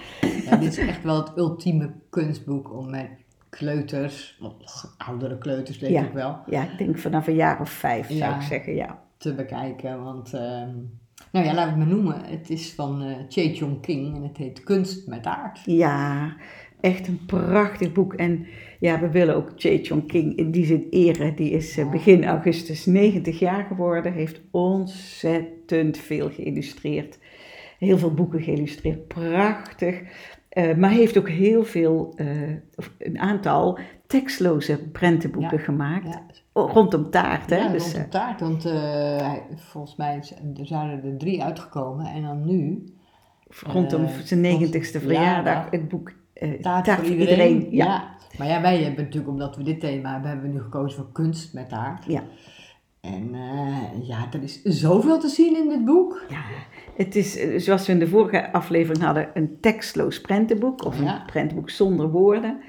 Ja, 0.45 0.57
dit 0.57 0.73
is 0.73 0.79
echt 0.79 1.03
wel 1.03 1.17
het 1.17 1.33
ultieme 1.37 1.91
kunstboek 2.11 2.73
om 2.73 2.91
met 2.91 3.09
kleuters, 3.51 4.41
oudere 5.07 5.39
kleuters 5.39 5.79
denk 5.79 5.93
Ja. 5.93 6.03
ik 6.03 6.13
wel, 6.13 6.39
Ja, 6.47 6.63
ik 6.63 6.79
denk 6.79 6.99
vanaf 6.99 7.27
een 7.27 7.35
jaar 7.35 7.61
of 7.61 7.71
vijf 7.71 8.11
zou 8.11 8.35
ik 8.35 8.43
zeggen, 8.43 8.75
ja. 8.75 9.03
te 9.17 9.35
bekijken. 9.35 10.03
Want, 10.03 10.33
ehm, 10.35 10.71
nou 11.33 11.47
ja, 11.47 11.55
laat 11.55 11.65
ik 11.65 11.69
het 11.71 11.77
maar 11.79 11.87
noemen. 11.87 12.25
Het 12.25 12.51
is 12.51 12.75
van 12.75 13.03
eh 13.03 13.17
Che 13.29 13.55
Chong 13.55 13.81
King 13.81 14.17
en 14.17 14.23
het 14.23 14.37
heet 14.37 14.63
Kunst 14.63 15.07
met 15.07 15.27
Aard. 15.27 15.61
Ja, 15.65 16.33
echt 16.85 17.09
een 17.09 17.21
prachtig 17.27 17.93
boek. 17.93 18.15
En 18.15 18.47
ja, 18.81 19.01
we 19.01 19.11
willen 19.11 19.37
ook 19.37 19.53
Che 19.57 19.79
Chong 19.83 20.07
King 20.07 20.37
in 20.37 20.51
die 20.51 20.65
zin 20.67 20.87
eren. 20.91 21.35
Die 21.37 21.51
is 21.51 21.79
eh, 21.79 21.91
begin 21.91 22.25
augustus 22.25 22.87
90 22.87 23.39
jaar 23.39 23.65
geworden. 23.65 24.13
Heeft 24.13 24.41
ontzettend 24.51 25.99
veel 25.99 26.31
geïllustreerd. 26.31 27.19
Heel 27.79 27.99
veel 27.99 28.15
boeken 28.15 28.43
geïllustreerd. 28.43 29.09
Prachtig. 29.09 30.01
Eh, 30.49 30.75
maar 30.77 30.91
heeft 30.91 31.19
ook 31.19 31.29
heel 31.29 31.65
veel, 31.65 32.13
eh, 32.17 32.27
een 32.99 33.19
aantal 33.19 33.79
tekstloze 34.07 34.89
prentenboeken 34.93 35.59
Ja, 35.59 35.65
gemaakt. 35.65 36.07
Ja, 36.07 36.23
Rondom 36.53 37.11
taart, 37.11 37.51
hè? 37.51 37.57
ja 37.57 37.69
dus, 37.69 37.83
rond 37.83 37.95
de 37.95 38.09
taart. 38.09 38.41
Want 38.41 38.63
volgens 39.57 39.97
mij 39.97 40.17
er 40.57 40.67
zijn 40.67 40.91
er 41.05 41.17
drie 41.19 41.43
uitgekomen. 41.43 42.07
En 42.07 42.23
dan 42.23 42.45
nu, 42.47 42.85
rondom 43.67 44.07
zijn 44.25 44.41
90ste 44.41 44.99
volgens- 45.01 45.13
verjaardag. 45.15 45.65
ja, 45.65 45.79
het 45.79 45.89
boek 45.89 46.13
Taart, 46.35 46.85
Taart, 46.85 47.07
voor 47.07 47.17
iedereen. 47.17 47.67
Ja. 47.71 47.85
ja. 47.85 48.15
Maar 48.39 48.49
ja, 48.49 48.61
wij 48.61 48.83
hebben 48.83 49.05
natuurlijk, 49.05 49.33
omdat 49.33 49.57
we 49.57 49.63
dit 49.63 49.81
thema 49.81 50.13
hebben, 50.13 50.31
hebben 50.31 50.51
we 50.51 50.57
nu 50.57 50.63
gekozen 50.63 50.99
voor 50.99 51.13
kunst 51.13 51.55
met 51.55 51.69
taart. 51.69 52.05
Ja. 52.05 52.23
En 53.01 53.35
eh, 53.35 54.09
ja, 54.09 54.29
er 54.33 54.43
is 54.43 54.63
zoveel 54.63 55.19
te 55.19 55.29
zien 55.29 55.57
in 55.57 55.69
dit 55.69 55.85
boek. 55.85 56.25
Ja, 56.29 56.43
het 56.97 57.17
is 57.17 57.37
eh, 57.37 57.59
zoals 57.59 57.87
we 57.87 57.93
in 57.93 57.99
de 57.99 58.09
vorige 58.09 58.53
aflevering 58.53 59.05
hadden, 59.05 59.31
een 59.35 59.61
tekstloos 59.61 60.21
prentenboek 60.21 60.85
of 60.85 61.01
een 61.01 61.25
prentenboek 61.27 61.71
zonder 61.71 62.11
woorden. 62.11 62.61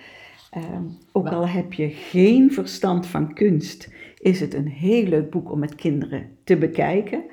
Ehm, 0.51 0.83
ook 1.11 1.27
al 1.27 1.47
heb 1.47 1.73
je 1.73 1.89
geen 1.89 2.51
verstand 2.51 3.07
van 3.07 3.33
kunst, 3.33 3.93
is 4.17 4.39
het 4.39 4.53
een 4.53 4.67
heel 4.67 5.03
leuk 5.03 5.29
boek 5.29 5.51
om 5.51 5.59
met 5.59 5.75
kinderen 5.75 6.37
te 6.43 6.57
bekijken. 6.57 7.23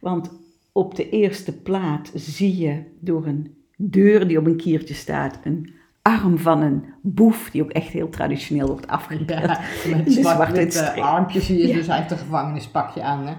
Want 0.00 0.30
op 0.72 0.94
de 0.94 1.08
eerste 1.08 1.62
plaat 1.62 2.10
zie 2.14 2.56
je 2.56 2.82
door 3.00 3.26
een 3.26 3.56
deur 3.76 4.28
die 4.28 4.38
op 4.38 4.46
een 4.46 4.56
kiertje 4.56 4.94
staat, 4.94 5.40
een 5.44 5.76
arm 6.08 6.38
van 6.38 6.60
een 6.62 6.84
boef, 7.02 7.50
die 7.50 7.62
ook 7.62 7.70
echt 7.70 7.88
heel 7.88 8.08
traditioneel 8.08 8.66
wordt 8.66 8.86
afgebeeld. 8.86 9.28
Ja, 9.40 9.60
met 9.96 10.04
de 10.04 10.10
zwart-witte 10.10 11.00
armpjes 11.00 11.46
je, 11.46 11.66
Ja. 11.66 11.74
dus 11.74 11.86
heeft 11.86 12.10
een 12.10 12.18
gevangenispakje 12.18 13.02
aan. 13.02 13.26
Hè? 13.26 13.32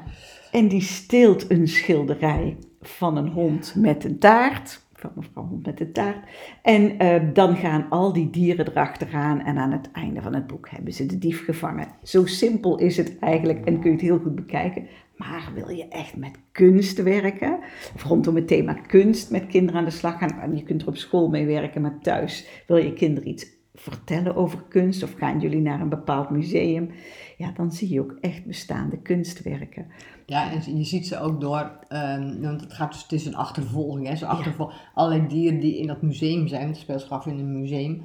En 0.52 0.68
die 0.68 0.82
steelt 0.82 1.52
een 1.52 1.68
schilderij 1.68 2.58
van 2.82 3.18
een 3.18 3.28
hond 3.28 3.74
met 3.78 4.04
een 4.04 4.20
taart. 4.20 4.88
Van 5.00 5.12
mevrouw 5.16 5.46
hond 5.46 5.66
met 5.66 5.80
een 5.80 5.92
taart. 5.92 6.18
En 6.62 6.98
eh, 6.98 7.34
dan 7.34 7.56
gaan 7.56 7.90
al 7.90 8.14
die 8.14 8.30
dieren 8.30 8.68
erachteraan. 8.68 9.42
En 9.42 9.58
aan 9.58 9.72
het 9.72 9.92
einde 9.92 10.22
van 10.22 10.34
het 10.34 10.48
boek 10.48 10.70
hebben 10.70 10.94
ze 10.94 11.06
de 11.06 11.18
dief 11.18 11.44
gevangen. 11.44 11.88
Zo 12.04 12.26
simpel 12.26 12.78
is 12.78 12.98
het 12.98 13.20
eigenlijk 13.20 13.66
en 13.66 13.80
kun 13.80 13.90
je 13.90 13.96
het 13.96 14.06
heel 14.06 14.20
goed 14.20 14.36
bekijken. 14.36 14.88
Maar 15.16 15.52
wil 15.56 15.70
je 15.70 15.88
echt 15.88 16.18
met 16.18 16.40
kunst 16.52 17.04
werken? 17.04 17.60
Of 17.96 18.04
rondom 18.04 18.36
het 18.36 18.48
thema 18.48 18.74
kunst 18.74 19.32
met 19.32 19.48
kinderen 19.48 19.80
aan 19.80 19.86
de 19.86 19.92
slag 19.92 20.18
gaan? 20.18 20.56
Je 20.56 20.64
kunt 20.64 20.82
er 20.82 20.88
op 20.88 20.98
school 20.98 21.30
mee 21.30 21.46
werken, 21.46 21.82
maar 21.82 22.00
thuis 22.02 22.64
wil 22.68 22.78
je 22.78 22.94
kinderen 22.94 23.30
iets 23.30 23.58
vertellen 23.74 24.36
over 24.36 24.64
kunst? 24.70 25.04
Of 25.04 25.14
gaan 25.14 25.40
jullie 25.40 25.62
naar 25.62 25.82
een 25.82 25.90
bepaald 25.90 26.30
museum? 26.30 26.90
Ja, 27.38 27.52
dan 27.52 27.72
zie 27.72 27.90
je 27.94 28.00
ook 28.00 28.18
echt 28.22 28.46
bestaande 28.46 29.02
kunstwerken. 29.02 29.88
Ja, 30.30 30.52
en 30.52 30.78
je 30.78 30.84
ziet 30.84 31.08
ze 31.08 31.20
ook 31.20 31.42
door, 31.42 31.72
ehm, 31.88 32.42
want 32.42 32.62
het, 32.62 32.74
gaat 32.74 32.92
dus, 32.92 33.02
het 33.02 33.12
is 33.12 33.26
een 33.26 33.36
achtervolging, 33.36 34.08
hè, 34.08 34.16
zo'n 34.16 34.28
achtervol, 34.28 34.72
allerlei 34.94 35.28
dieren 35.28 35.60
die 35.60 35.78
in 35.78 35.88
dat 35.88 36.02
museum 36.02 36.48
zijn, 36.48 36.68
het 36.68 36.78
speelt 36.78 37.02
zich 37.02 37.10
af 37.10 37.26
in 37.26 37.40
een 37.40 37.60
museum, 37.60 38.04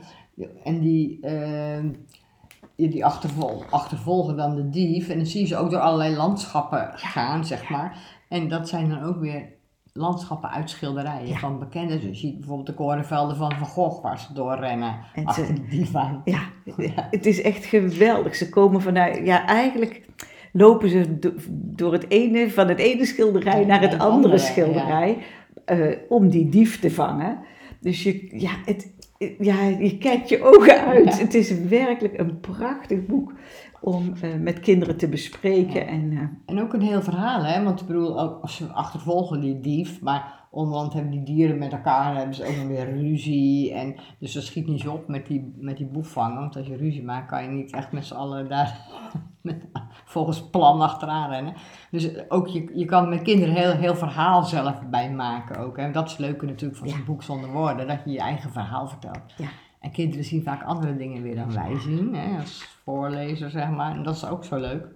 en 0.64 0.80
die, 0.80 1.18
ehm, 1.20 1.88
die 2.76 3.04
achtervol, 3.04 3.62
achtervolgen 3.70 4.36
dan 4.36 4.54
de 4.56 4.68
dief, 4.70 5.08
en 5.08 5.16
dan 5.16 5.26
zie 5.26 5.40
je 5.40 5.46
ze 5.46 5.56
ook 5.56 5.70
door 5.70 5.80
allerlei 5.80 6.16
landschappen 6.16 6.90
gaan, 6.94 7.44
zeg 7.44 7.68
maar, 7.68 7.98
en 8.28 8.48
dat 8.48 8.68
zijn 8.68 8.88
dan 8.88 9.02
ook 9.02 9.18
weer 9.20 9.52
landschappen 9.92 10.50
uit 10.50 10.70
schilderijen 10.70 11.28
Ja. 11.28 11.38
van 11.38 11.58
bekenden. 11.58 12.00
Dus 12.00 12.08
je 12.08 12.14
ziet 12.26 12.36
bijvoorbeeld 12.38 12.66
de 12.66 12.74
korenvelden 12.74 13.36
van 13.36 13.52
Van 13.52 13.66
Gogh 13.66 14.02
waar 14.02 14.18
ze 14.18 14.32
doorrennen 14.32 14.96
En 15.14 15.24
achter 15.26 15.46
ze- 15.46 15.52
die 15.52 15.66
dief 15.68 15.94
aan. 15.94 16.22
Ja, 16.76 17.08
het 17.10 17.26
is 17.26 17.42
echt 17.42 17.64
geweldig. 17.64 18.34
Ze 18.34 18.48
komen 18.48 18.80
vanuit, 18.82 19.26
ja, 19.26 19.46
eigenlijk 19.46 20.06
lopen 20.56 20.88
ze 20.88 21.18
do- 21.18 21.34
door 21.50 21.92
het 21.92 22.04
ene, 22.08 22.50
van 22.50 22.68
het 22.68 22.78
ene 22.78 23.04
schilderij 23.04 23.64
naar 23.64 23.80
het 23.80 23.92
andere, 23.92 24.10
andere, 24.10 24.38
schilderij 24.38 25.18
eh, 25.64 25.78
om 26.08 26.28
die 26.28 26.48
dief 26.48 26.80
te 26.80 26.90
vangen. 26.90 27.38
Dus 27.80 28.02
je, 28.02 28.28
ja, 28.32 28.50
het, 28.64 28.92
ja, 29.38 29.62
je 29.78 29.98
kijkt 29.98 30.28
je 30.28 30.42
ogen 30.42 30.86
uit. 30.86 31.16
Ja. 31.16 31.22
Het 31.22 31.34
is 31.34 31.58
werkelijk 31.68 32.18
een 32.18 32.40
prachtig 32.40 33.06
boek 33.06 33.32
om 33.84 34.12
eh, 34.20 34.34
met 34.34 34.60
kinderen 34.60 34.96
te 34.96 35.08
bespreken. 35.08 35.86
En, 35.86 36.12
eh, 36.12 36.54
En 36.54 36.62
ook 36.62 36.72
een 36.72 36.80
heel 36.82 37.02
verhaal, 37.02 37.44
hè? 37.44 37.62
Want 37.62 37.80
ik 37.80 37.86
bedoel, 37.86 38.20
ook 38.20 38.42
als 38.42 38.56
ze 38.56 38.66
achtervolgen 38.66 39.40
die 39.40 39.60
dief, 39.60 40.00
maar 40.00 40.42
onderhand 40.50 40.92
hebben 40.92 41.10
die 41.10 41.22
dieren 41.22 41.58
met 41.58 41.72
elkaar, 41.72 42.16
hebben 42.16 42.34
ze 42.34 42.46
ook 42.46 42.56
nog 42.56 42.66
weer 42.66 42.92
ruzie. 42.92 43.72
En, 43.72 43.94
dus 44.18 44.32
dat 44.32 44.42
schiet 44.42 44.66
niet 44.66 44.80
zo 44.80 44.92
op 44.92 45.08
met 45.08 45.26
die, 45.26 45.54
met 45.56 45.76
die 45.76 45.86
boef 45.86 46.08
vangen, 46.08 46.40
want 46.40 46.56
als 46.56 46.66
je 46.66 46.76
ruzie 46.76 47.04
maakt, 47.04 47.28
kan 47.28 47.42
je 47.42 47.48
niet 47.48 47.72
echt 47.72 47.92
met 47.92 48.06
z'n 48.06 48.14
allen 48.14 48.48
daar 48.48 48.78
met, 49.42 49.56
volgens 50.04 50.50
plan 50.50 50.80
achteraan 50.80 51.30
rennen. 51.30 51.54
Dus 51.90 52.30
ook 52.30 52.46
je, 52.48 52.70
je 52.74 52.84
kan 52.84 53.08
met 53.08 53.22
kinderen 53.22 53.54
heel, 53.54 53.72
heel 53.72 53.94
verhaal 53.96 54.42
zelf 54.42 54.82
bij 54.90 55.10
maken 55.10 55.56
ook. 55.56 55.76
Hè? 55.76 55.90
Dat 55.90 56.04
is 56.06 56.10
het 56.10 56.20
leuke 56.20 56.46
natuurlijk 56.46 56.78
van 56.78 56.88
zo'n 56.88 56.98
Ja. 56.98 57.04
boek 57.04 57.22
zonder 57.22 57.50
woorden, 57.50 57.86
dat 57.86 57.98
je 58.04 58.10
je 58.10 58.18
eigen 58.18 58.50
verhaal 58.52 58.88
vertelt. 58.88 59.34
Ja. 59.36 59.48
En 59.84 59.90
kinderen 59.90 60.24
zien 60.24 60.42
vaak 60.42 60.62
andere 60.62 60.96
dingen 60.96 61.22
weer 61.22 61.34
dan 61.34 61.52
wij 61.54 61.80
zien, 61.80 62.14
hè? 62.14 62.38
als 62.38 62.78
voorlezer 62.84 63.50
zeg 63.50 63.70
maar. 63.70 63.96
En 63.96 64.02
dat 64.02 64.14
is 64.14 64.26
ook 64.28 64.44
zo 64.44 64.56
leuk. 64.56 64.86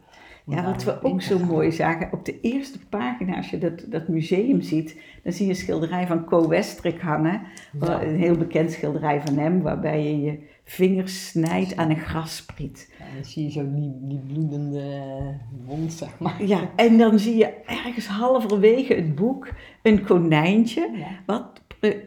Ja, 0.46 0.64
wat 0.64 0.85
we 0.85 1.03
ook 1.03 1.22
zo 1.22 1.38
mooi 1.38 1.72
zagen, 1.72 2.12
op 2.12 2.24
de 2.24 2.40
eerste 2.40 2.79
pagina, 2.88 3.37
als 3.37 3.51
je 3.51 3.59
dat, 3.59 3.85
dat 3.88 4.09
museum 4.09 4.61
ziet, 4.62 5.01
dan 5.22 5.33
zie 5.33 5.44
je 5.44 5.51
een 5.51 5.59
schilderij 5.59 6.07
van 6.07 6.24
Co 6.24 6.48
Westrik 6.48 7.01
hangen. 7.01 7.42
Ja. 7.81 8.03
Een 8.03 8.16
heel 8.16 8.37
bekend 8.37 8.72
schilderij 8.72 9.20
van 9.20 9.38
hem, 9.38 9.62
waarbij 9.62 10.05
je 10.05 10.20
je 10.20 10.38
vingers 10.64 11.29
snijdt 11.29 11.77
aan 11.77 11.90
een 11.90 12.01
grasspriet. 12.01 12.94
Ja, 12.98 13.05
dan 13.14 13.24
zie 13.24 13.44
je 13.44 13.51
zo 13.51 13.74
die, 13.74 13.92
die 14.01 14.18
bloedende 14.18 15.03
wond, 15.66 15.92
zeg 15.92 16.18
maar. 16.18 16.44
Ja, 16.44 16.70
en 16.77 16.98
dan 16.98 17.18
zie 17.18 17.37
je 17.37 17.55
ergens 17.66 18.07
halverwege 18.07 18.94
het 18.94 19.14
boek 19.14 19.48
een 19.83 20.05
konijntje, 20.05 20.90
Ja. 20.94 21.07
wat 21.27 21.62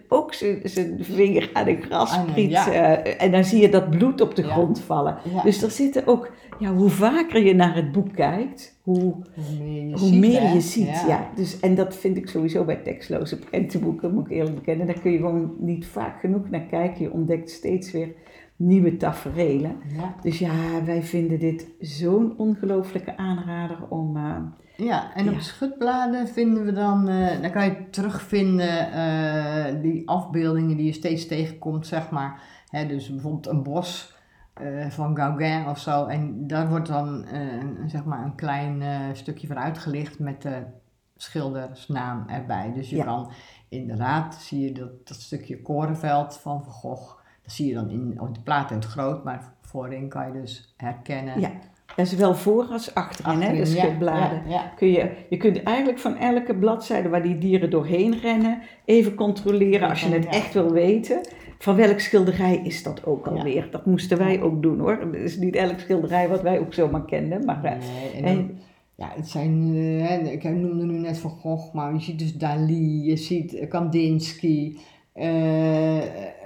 ook 0.07 0.33
zijn 0.63 0.97
vinger 1.03 1.49
aan 1.53 1.67
een 1.67 1.81
graspriet, 1.81 2.55
Ah, 2.55 2.65
ja. 2.73 2.95
eh, 2.97 3.23
en 3.25 3.31
dan 3.31 3.43
zie 3.43 3.61
je 3.61 3.69
dat 3.69 3.89
bloed 3.89 4.21
op 4.21 4.35
de 4.35 4.41
Ja. 4.41 4.47
grond 4.47 4.79
vallen. 4.79 5.17
Ja. 5.33 5.43
Dus 5.43 5.61
er 5.63 5.71
zitten 5.71 6.07
ook, 6.07 6.31
ja, 6.59 6.73
hoe 6.73 6.89
vaker 6.89 7.43
je 7.45 7.53
naar 7.55 7.75
het 7.75 7.91
boek 7.91 8.13
kijkt, 8.13 8.79
hoe, 8.81 8.99
Hoe 9.35 9.59
meer 9.59 9.83
je 9.87 9.89
hoe 9.97 10.07
ziet, 10.09 10.19
meer 10.19 10.41
hè? 10.41 10.53
je 10.53 10.61
ziet. 10.61 11.03
Ja. 11.07 11.29
Dus, 11.35 11.59
en 11.59 11.75
dat 11.75 11.95
vind 11.95 12.17
ik 12.17 12.29
sowieso 12.29 12.63
bij 12.63 12.75
tekstloze 12.75 13.39
prentenboeken, 13.39 14.13
moet 14.13 14.25
ik 14.25 14.31
eerlijk 14.31 14.55
bekennen. 14.55 14.85
Daar 14.87 14.99
kun 14.99 15.11
je 15.11 15.17
gewoon 15.17 15.55
niet 15.59 15.85
vaak 15.85 16.19
genoeg 16.19 16.49
naar 16.49 16.65
kijken. 16.69 17.01
Je 17.03 17.11
ontdekt 17.11 17.49
steeds 17.49 17.91
weer 17.91 18.09
nieuwe 18.55 18.97
taferelen. 18.97 19.75
Dus 20.21 20.39
ja, 20.39 20.83
wij 20.85 21.03
vinden 21.03 21.39
dit 21.39 21.67
zo'n 21.79 22.33
ongelooflijke 22.37 23.17
aanrader 23.17 23.77
om... 23.89 24.17
eh, 24.17 24.35
ja, 24.83 25.13
en 25.15 25.27
op 25.27 25.33
Ja. 25.33 25.39
schutbladen 25.39 26.27
vinden 26.27 26.65
we 26.65 26.71
dan, 26.71 27.07
eh, 27.07 27.41
dan 27.41 27.51
kan 27.51 27.65
je 27.65 27.89
terugvinden 27.89 28.91
eh, 28.91 29.81
die 29.81 30.09
afbeeldingen 30.09 30.77
die 30.77 30.85
je 30.85 30.91
steeds 30.93 31.27
tegenkomt, 31.27 31.87
zeg 31.87 32.09
maar. 32.09 32.41
Hè, 32.69 32.87
dus 32.87 33.09
bijvoorbeeld 33.09 33.47
een 33.47 33.63
bos 33.63 34.19
eh, 34.53 34.89
van 34.89 35.15
Gauguin 35.15 35.67
of 35.67 35.79
zo. 35.79 36.05
En 36.05 36.47
daar 36.47 36.69
wordt 36.69 36.87
dan 36.87 37.27
een, 37.27 37.89
zeg 37.89 38.03
maar 38.03 38.23
een 38.25 38.35
klein 38.35 38.83
stukje 39.15 39.47
van 39.47 39.57
uitgelicht 39.59 40.19
met 40.19 40.41
de 40.41 40.63
schildersnaam 41.15 42.23
erbij. 42.27 42.71
Dus 42.73 42.89
je 42.89 42.95
Ja. 42.95 43.03
kan 43.03 43.31
inderdaad, 43.69 44.35
zie 44.35 44.59
je 44.65 44.71
dat, 44.71 45.07
dat 45.07 45.17
stukje 45.21 45.61
korenveld 45.61 46.37
van 46.37 46.63
Van 46.63 46.73
Gogh. 46.73 47.15
Dat 47.43 47.51
zie 47.53 47.67
je 47.67 47.73
dan 47.73 47.89
in, 47.89 48.21
op 48.21 48.35
de 48.35 48.41
plaat 48.41 48.69
in 48.71 48.75
het 48.75 48.85
groot, 48.85 49.23
maar 49.23 49.53
voorin 49.61 50.09
kan 50.09 50.27
je 50.27 50.33
dus 50.41 50.73
herkennen. 50.77 51.39
ja, 51.39 51.49
en 51.95 52.07
zowel 52.07 52.35
voor 52.35 52.65
als 52.71 52.95
achterin, 52.95 53.41
hè, 53.41 53.55
de 53.55 53.65
schutbladen. 53.65 54.41
ja, 54.47 54.53
ja. 54.53 54.73
Kun 54.75 54.91
je, 54.91 55.11
je 55.29 55.37
kunt 55.37 55.63
eigenlijk 55.63 55.99
van 55.99 56.17
elke 56.17 56.55
bladzijde 56.55 57.09
waar 57.09 57.23
die 57.23 57.37
dieren 57.37 57.69
doorheen 57.69 58.19
rennen, 58.19 58.59
even 58.85 59.15
controleren 59.15 59.89
als 59.89 60.01
je 60.01 60.09
het 60.09 60.25
echt 60.25 60.53
wil 60.53 60.71
weten. 60.71 61.21
Van 61.57 61.75
welk 61.75 61.99
schilderij 61.99 62.61
is 62.63 62.83
dat 62.83 63.05
ook 63.05 63.27
alweer? 63.27 63.67
Dat 63.71 63.85
moesten 63.85 64.17
wij 64.17 64.41
ook 64.41 64.61
doen 64.61 64.79
hoor. 64.79 64.99
Het 65.11 65.15
is 65.15 65.37
niet 65.37 65.55
elk 65.55 65.79
schilderij 65.79 66.29
wat 66.29 66.41
wij 66.41 66.59
ook 66.59 66.73
zomaar 66.73 67.05
kenden. 67.05 67.45
Maar, 67.45 67.63
eh, 67.63 67.71
Nee, 68.13 68.23
en 68.23 68.59
ja, 68.95 69.11
het 69.15 69.29
zijn, 69.29 69.75
eh, 69.75 70.31
ik 70.31 70.43
noemde 70.43 70.85
nu 70.85 70.97
net 70.97 71.17
Van 71.17 71.29
Gogh, 71.29 71.73
maar 71.73 71.93
je 71.93 71.99
ziet 72.01 72.19
dus 72.19 72.37
Dali, 72.37 73.03
je 73.03 73.15
ziet 73.15 73.65
Kandinsky, 73.69 74.77
eh, 75.13 75.97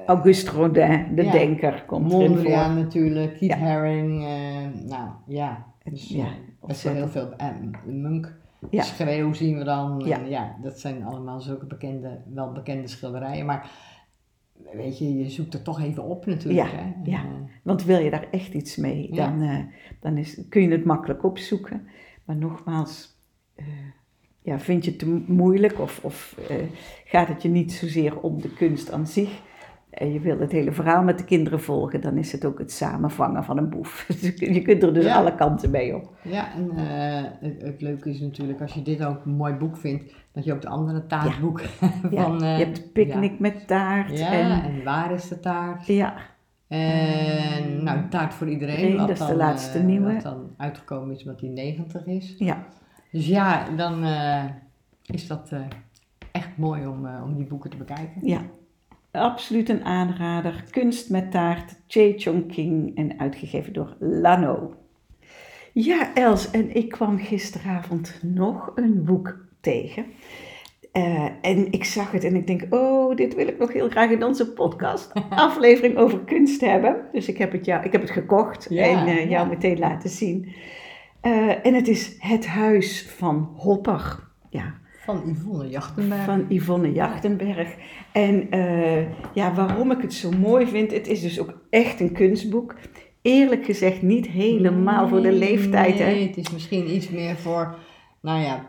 Auguste 0.06 0.52
Rodin, 0.52 1.16
de 1.16 1.24
Ja. 1.24 1.32
denker, 1.32 1.84
komt 1.88 2.12
Mondriaan 2.12 2.74
voor. 2.74 2.84
natuurlijk, 2.84 3.38
Keith 3.38 3.52
Ja. 3.52 3.58
Haring, 3.58 4.24
eh, 4.24 4.88
nou 4.90 5.10
ja, 5.28 5.66
dus, 5.84 6.08
Ja, 6.10 6.28
best 6.68 6.84
wel 6.84 6.94
heel 6.94 7.08
veel. 7.08 7.34
En 7.36 7.72
Munk. 7.86 8.36
Schreeuw 8.72 9.34
zien 9.34 9.58
we 9.58 9.64
dan, 9.64 10.02
Ja. 10.06 10.20
ja. 10.28 10.56
dat 10.62 10.80
zijn 10.80 11.04
allemaal 11.04 11.42
zulke 11.42 11.66
bekende, 11.66 12.22
wel 12.34 12.52
bekende 12.52 12.88
schilderijen, 12.88 13.46
maar 13.46 13.70
weet 14.74 14.98
je, 14.98 15.18
je 15.18 15.30
zoekt 15.30 15.54
er 15.54 15.62
toch 15.62 15.82
even 15.82 16.04
op 16.04 16.26
natuurlijk. 16.26 16.70
Ja, 16.72 16.76
hè. 16.78 16.82
En, 16.82 17.02
ja. 17.04 17.18
eh, 17.18 17.26
Want 17.64 17.84
wil 17.84 18.00
je 18.00 18.10
daar 18.10 18.28
echt 18.32 18.54
iets 18.54 18.76
mee, 18.76 19.12
dan, 19.12 19.42
eh, 19.42 19.60
dan 20.00 20.18
is, 20.18 20.42
kun 20.50 20.62
je 20.62 20.70
het 20.72 20.86
makkelijk 20.86 21.24
opzoeken. 21.24 21.88
Maar 22.26 22.36
nogmaals, 22.36 23.18
eh, 23.56 23.66
ja, 24.42 24.60
vind 24.60 24.84
je 24.86 24.90
het 24.92 25.00
te 25.00 25.24
moeilijk 25.28 25.80
of, 25.80 26.00
of 26.04 26.38
eh, 26.50 26.56
gaat 27.06 27.28
het 27.28 27.42
je 27.42 27.50
niet 27.50 27.74
zozeer 27.74 28.20
om 28.20 28.42
de 28.42 28.54
kunst 28.54 28.92
aan 28.92 29.08
zich? 29.08 29.42
En 29.96 30.14
je 30.14 30.20
wil 30.20 30.40
het 30.40 30.52
hele 30.52 30.72
verhaal 30.72 31.04
met 31.04 31.18
de 31.18 31.24
kinderen 31.26 31.62
volgen, 31.62 32.02
dan 32.02 32.18
is 32.18 32.32
het 32.32 32.46
ook 32.46 32.60
het 32.60 32.72
samenvangen 32.72 33.44
van 33.44 33.58
een 33.58 33.70
boef. 33.70 34.06
je 34.56 34.62
kunt 34.62 34.84
er 34.84 34.94
dus 34.94 35.06
Ja. 35.06 35.16
alle 35.16 35.36
kanten 35.36 35.72
mee 35.72 35.96
op. 35.96 36.14
Ja, 36.22 36.54
en 36.54 36.72
eh, 36.78 37.24
het, 37.40 37.62
het 37.62 37.82
leuke 37.82 38.10
is 38.10 38.20
natuurlijk 38.20 38.62
als 38.62 38.74
je 38.74 38.82
dit 38.82 39.06
ook 39.06 39.26
een 39.26 39.36
mooi 39.36 39.54
boek 39.54 39.78
vindt, 39.78 40.14
dat 40.32 40.44
je 40.44 40.54
ook 40.54 40.62
de 40.62 40.68
andere 40.68 41.06
taartboeken 41.06 41.66
Ja, 42.12 42.24
van... 42.24 42.44
eh, 42.44 42.58
je 42.60 42.64
hebt 42.66 42.92
picknick 42.94 43.40
met 43.40 43.68
taart. 43.68 44.18
Ja, 44.20 44.32
en, 44.32 44.48
ja, 44.48 44.64
en 44.64 44.84
waar 44.84 45.12
is 45.14 45.28
de 45.28 45.40
taart? 45.40 45.86
ja, 45.88 46.14
En 46.68 47.84
nou, 47.84 48.00
taart 48.10 48.34
voor 48.34 48.50
iedereen. 48.50 48.98
Wat 48.98 49.08
dat 49.08 49.10
is 49.10 49.20
de 49.20 49.26
dan, 49.28 49.36
laatste 49.36 49.78
eh, 49.78 49.84
nieuwe. 49.86 50.14
Wat 50.14 50.22
dan 50.24 50.50
uitgekomen 50.58 51.16
is 51.16 51.24
omdat 51.24 51.40
die 51.40 51.50
90 51.50 52.06
is. 52.06 52.36
ja, 52.38 52.66
Dus 53.12 53.28
ja, 53.28 53.66
dan 53.76 54.04
is 55.06 55.28
dat 55.28 55.52
echt 56.32 56.58
mooi 56.58 56.88
om, 56.88 57.08
om 57.24 57.36
die 57.36 57.46
boeken 57.46 57.70
te 57.70 57.78
bekijken. 57.78 58.28
ja. 58.28 58.42
Absoluut 59.16 59.70
een 59.70 59.84
aanrader. 59.84 60.64
Kunst 60.70 61.10
met 61.10 61.32
taart, 61.32 61.76
Che 61.88 62.14
Chong 62.18 62.52
King 62.52 62.98
en 62.98 63.20
uitgegeven 63.20 63.74
door 63.74 63.96
Lano. 64.00 64.74
Ja, 65.74 66.14
Els, 66.14 66.52
en 66.52 66.76
ik 66.76 66.90
kwam 66.90 67.18
gisteravond 67.18 68.20
nog 68.22 68.72
een 68.76 69.04
boek 69.04 69.38
tegen. 69.62 70.06
Eh, 70.92 71.28
en 71.42 71.72
ik 71.72 71.84
zag 71.84 72.12
het 72.12 72.24
en 72.24 72.36
ik 72.36 72.48
denk, 72.48 72.74
oh, 72.74 73.16
dit 73.16 73.36
wil 73.36 73.48
ik 73.48 73.58
nog 73.58 73.74
heel 73.74 73.90
graag 73.90 74.10
in 74.10 74.24
onze 74.24 74.54
podcast 74.54 75.12
aflevering 75.30 75.98
over 75.98 76.20
kunst 76.20 76.62
hebben. 76.62 76.96
Dus 77.12 77.28
ik 77.28 77.38
heb 77.38 77.52
het, 77.52 77.66
jou, 77.66 77.84
ik 77.84 77.92
heb 77.92 78.02
het 78.02 78.12
gekocht 78.12 78.66
Ja, 78.70 78.84
en 78.84 79.08
eh, 79.08 79.16
jou 79.16 79.30
ja. 79.30 79.44
meteen 79.44 79.80
laten 79.80 80.10
zien. 80.10 80.54
Eh, 81.22 81.66
en 81.66 81.74
het 81.74 81.88
is 81.88 82.16
Het 82.20 82.48
Huis 82.48 83.10
van 83.10 83.54
Hopper. 83.56 84.20
Ja, 84.50 84.74
Van 85.06 85.22
Yvonne 85.26 85.70
Jachtenberg. 85.70 86.24
van 86.26 86.46
Yvonne 86.50 86.92
Jachtenberg. 86.92 87.76
En 88.12 88.50
eh, 88.52 89.02
ja, 89.34 89.54
waarom 89.54 89.92
ik 89.92 90.02
het 90.02 90.14
zo 90.14 90.32
mooi 90.32 90.68
vind, 90.68 90.92
het 90.92 91.08
is 91.08 91.22
dus 91.22 91.40
ook 91.40 91.54
echt 91.70 92.00
een 92.00 92.12
kunstboek. 92.14 92.76
Eerlijk 93.22 93.66
gezegd 93.66 94.02
niet 94.02 94.28
helemaal 94.28 95.08
voor 95.08 95.22
de 95.22 95.32
leeftijd. 95.32 95.98
Nee, 95.98 96.18
Hè? 96.20 96.26
het 96.28 96.38
is 96.38 96.52
misschien 96.52 96.96
iets 96.96 97.10
meer 97.10 97.36
voor, 97.36 97.76
nou 98.22 98.42
ja, 98.42 98.66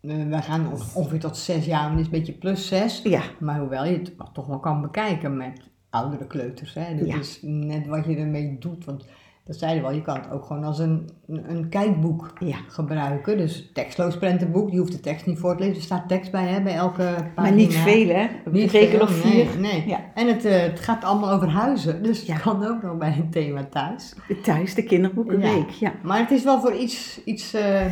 we 0.00 0.38
gaan 0.42 0.66
on- 0.72 0.80
ongeveer 0.94 1.18
tot 1.20 1.36
zes 1.36 1.66
jaar, 1.66 1.88
maar 1.88 1.96
dit 1.96 2.00
is 2.06 2.12
een 2.12 2.18
beetje 2.18 2.32
plus 2.32 2.68
zes. 2.68 3.00
Ja, 3.04 3.22
Maar 3.38 3.58
hoewel 3.58 3.84
je 3.84 3.92
het 3.92 4.12
toch 4.32 4.46
wel 4.46 4.58
kan 4.60 4.80
bekijken 4.80 5.36
met 5.36 5.60
oudere 5.90 6.26
kleuters. 6.26 6.74
Hè? 6.74 6.96
Dat 6.98 7.06
Ja. 7.08 7.18
is 7.18 7.38
net 7.42 7.86
wat 7.86 8.04
je 8.06 8.16
ermee 8.16 8.56
doet. 8.58 8.84
Want 8.84 9.04
dat 9.48 9.58
zeiden 9.58 9.82
we 9.82 9.88
al, 9.88 9.94
je 9.94 10.02
kan 10.02 10.16
het 10.16 10.30
ook 10.30 10.44
gewoon 10.44 10.64
als 10.64 10.78
een, 10.78 11.08
een 11.26 11.68
kijkboek 11.68 12.32
ja. 12.38 12.56
gebruiken. 12.68 13.36
Dus 13.36 13.70
tekstloos 13.72 14.18
prentenboek, 14.18 14.70
je 14.70 14.78
hoeft 14.78 14.92
de 14.92 15.00
tekst 15.00 15.26
niet 15.26 15.38
voor 15.38 15.56
te 15.56 15.62
lezen. 15.62 15.76
Er 15.76 15.82
staat 15.82 16.08
tekst 16.08 16.30
bij 16.30 16.46
hè, 16.46 16.62
bij 16.62 16.74
elke 16.74 17.02
pagina. 17.04 17.32
Maar 17.34 17.52
niet 17.52 17.74
veel, 17.74 18.08
hè? 18.08 18.26
Niet 18.50 18.70
Zeker 18.70 19.02
of 19.02 19.10
vier. 19.10 19.46
Nee, 19.58 19.72
nee. 19.72 19.88
Ja. 19.88 20.00
En 20.14 20.26
het, 20.26 20.44
eh, 20.44 20.60
het 20.60 20.80
gaat 20.80 21.04
allemaal 21.04 21.30
over 21.30 21.48
huizen. 21.48 22.02
Dus 22.02 22.26
Ja. 22.26 22.32
het 22.32 22.42
kan 22.42 22.66
ook 22.66 22.82
nog 22.82 22.96
bij 22.98 23.16
een 23.18 23.30
thema 23.30 23.64
thuis. 23.64 24.14
Thuis, 24.42 24.74
de 24.74 24.82
kinderboekenweek. 24.82 25.70
Ja. 25.70 25.92
Maar 26.02 26.18
het 26.18 26.30
is 26.30 26.44
wel 26.44 26.60
voor 26.60 26.74
iets, 26.74 27.20
iets 27.24 27.54
eh, 27.54 27.86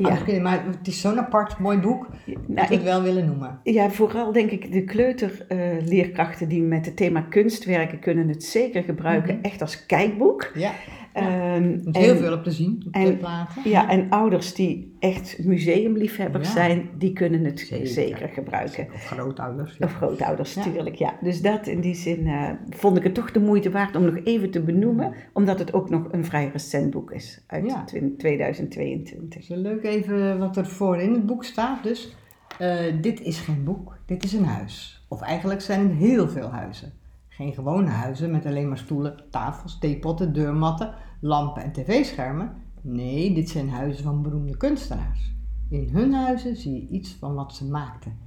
Ja. 0.00 0.40
Maar 0.42 0.64
het 0.78 0.86
is 0.88 1.00
zo'n 1.00 1.18
apart 1.18 1.58
mooi 1.58 1.78
boek 1.78 2.06
dat 2.26 2.36
Nou, 2.36 2.44
we 2.54 2.60
het 2.60 2.70
ik, 2.70 2.80
wel 2.80 3.02
willen 3.02 3.26
noemen. 3.26 3.60
ja, 3.62 3.90
vooral 3.90 4.32
denk 4.32 4.50
ik 4.50 4.72
de 4.72 4.84
kleuterleerkrachten 4.84 6.48
die 6.48 6.62
met 6.62 6.86
het 6.86 6.96
thema 6.96 7.20
kunst 7.20 7.64
werken, 7.64 7.98
kunnen 7.98 8.28
het 8.28 8.44
zeker 8.44 8.82
gebruiken, 8.82 9.34
Mhm. 9.34 9.44
echt 9.44 9.60
als 9.60 9.86
kijkboek. 9.86 10.50
Ja, 10.54 10.70
Is 11.18 11.84
en- 11.84 11.96
heel 12.02 12.16
veel 12.16 12.32
op 12.32 12.42
te 12.44 12.50
zien, 12.50 12.82
op 12.86 12.94
en- 12.94 13.04
de 13.04 13.16
platen. 13.16 13.70
Ja, 13.70 13.88
en 13.90 14.10
ouders 14.10 14.54
die 14.54 14.96
echt 14.98 15.38
museumliefhebbers 15.44 16.48
Ja. 16.48 16.54
zijn, 16.54 16.88
die 16.98 17.12
kunnen 17.12 17.44
het 17.44 17.60
Zeker. 17.60 17.86
zeker, 17.86 18.28
gebruiken. 18.28 18.86
Of 18.94 19.04
grootouders. 19.06 19.76
ja. 19.78 19.86
Of 19.86 19.94
grootouders, 19.94 20.54
Ja. 20.54 20.64
natuurlijk, 20.64 20.96
ja. 20.96 21.14
Dus 21.20 21.42
dat 21.42 21.66
in 21.66 21.80
die 21.80 21.94
zin 21.94 22.26
eh, 22.26 22.50
vond 22.68 22.96
ik 22.96 23.02
het 23.02 23.14
toch 23.14 23.32
de 23.32 23.40
moeite 23.40 23.70
waard 23.70 23.96
om 23.96 24.04
nog 24.04 24.18
even 24.24 24.50
te 24.50 24.60
benoemen, 24.60 25.12
omdat 25.32 25.58
het 25.58 25.72
ook 25.72 25.90
nog 25.90 26.06
een 26.10 26.24
vrij 26.24 26.50
recent 26.52 26.90
boek 26.90 27.10
is, 27.12 27.44
uit 27.46 27.66
Ja. 27.66 27.84
twin- 27.84 28.16
2022. 28.16 29.18
Het 29.34 29.36
is 29.42 29.48
leuk 29.48 29.84
even 29.84 30.38
wat 30.38 30.56
er 30.56 30.66
voor 30.66 30.96
in 30.98 31.12
het 31.12 31.26
boek 31.26 31.44
staat. 31.44 31.82
Dus, 31.82 32.16
eh, 32.58 32.76
dit 33.00 33.20
is 33.20 33.38
geen 33.38 33.64
boek, 33.64 33.98
dit 34.06 34.24
is 34.24 34.32
een 34.32 34.44
huis. 34.44 35.04
Of 35.08 35.20
eigenlijk 35.20 35.60
zijn 35.60 35.80
het 35.88 35.98
heel 35.98 36.28
veel 36.28 36.48
huizen. 36.50 36.92
Geen 37.38 37.54
gewone 37.54 37.90
huizen 37.90 38.30
met 38.30 38.46
alleen 38.46 38.68
maar 38.68 38.78
stoelen, 38.78 39.24
tafels, 39.30 39.78
theepotten, 39.78 40.32
deurmatten, 40.32 40.94
lampen 41.20 41.62
en 41.62 41.72
tv-schermen. 41.72 42.52
Nee, 42.80 43.34
dit 43.34 43.48
zijn 43.48 43.70
huizen 43.70 44.04
van 44.04 44.22
beroemde 44.22 44.56
kunstenaars. 44.56 45.34
In 45.70 45.88
hun 45.92 46.12
huizen 46.12 46.56
zie 46.56 46.72
je 46.72 46.88
iets 46.88 47.16
van 47.20 47.34
wat 47.34 47.54
ze 47.54 47.64
maakten. 47.64 48.18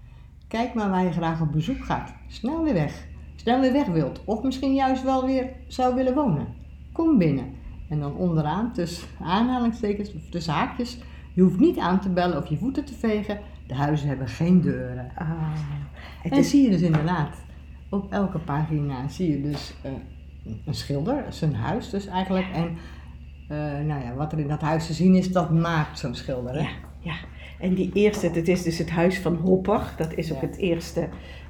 Kijk 0.47 0.73
maar 0.73 0.89
waar 0.89 1.03
je 1.03 1.11
graag 1.11 1.41
op 1.41 1.51
bezoek 1.51 1.83
gaat. 1.85 2.13
Snel 2.27 2.63
weer 2.63 2.73
weg. 2.73 3.07
Snel 3.35 3.59
weer 3.59 3.71
weg 3.71 3.87
wilt. 3.87 4.21
Of 4.25 4.43
misschien 4.43 4.73
juist 4.73 5.03
wel 5.03 5.25
weer 5.25 5.49
zou 5.67 5.95
willen 5.95 6.13
wonen. 6.13 6.47
Kom 6.91 7.17
binnen. 7.17 7.53
En 7.89 7.99
dan 7.99 8.15
onderaan, 8.15 8.73
tussen 8.73 9.07
aanhalingstekens, 9.21 10.13
of 10.13 10.29
tussen 10.29 10.53
haakjes. 10.53 10.99
Je 11.33 11.41
hoeft 11.41 11.59
niet 11.59 11.77
aan 11.77 11.99
te 11.99 12.09
bellen 12.09 12.37
of 12.37 12.47
je 12.47 12.57
voeten 12.57 12.85
te 12.85 12.93
vegen. 12.93 13.39
De 13.67 13.75
huizen 13.75 14.07
hebben 14.07 14.27
geen 14.27 14.61
deuren. 14.61 15.11
Ah, 15.15 15.29
het 16.21 16.31
En 16.31 16.37
is, 16.37 16.49
zie 16.49 16.63
je 16.63 16.69
dus 16.69 16.81
inderdaad, 16.81 17.37
op 17.91 18.11
elke 18.11 18.39
pagina 18.39 19.07
zie 19.07 19.29
je 19.31 19.41
dus 19.41 19.73
eh, 19.81 19.91
een 20.65 20.73
schilder, 20.73 21.23
zijn 21.29 21.55
huis 21.55 21.89
dus 21.89 22.07
eigenlijk. 22.07 22.45
En 22.53 22.77
eh, 23.49 23.57
nou 23.85 24.03
ja, 24.03 24.13
wat 24.15 24.31
er 24.31 24.39
in 24.39 24.47
dat 24.47 24.61
huis 24.61 24.85
te 24.85 24.93
zien 24.93 25.15
is, 25.15 25.31
dat 25.31 25.51
maakt 25.51 25.99
zo'n 25.99 26.15
schilder. 26.15 26.53
Hè? 26.53 26.59
ja, 26.59 26.69
ja. 26.99 27.15
En 27.59 27.73
die 27.73 27.91
eerste, 27.93 28.31
dat 28.31 28.47
is 28.47 28.63
dus 28.63 28.77
het 28.77 28.89
huis 28.89 29.19
van 29.19 29.35
Hopper. 29.35 29.93
Dat 29.97 30.13
is 30.13 30.31
ook 30.31 30.41
Ja. 30.41 30.47
het 30.47 30.57
eerste 30.57 31.01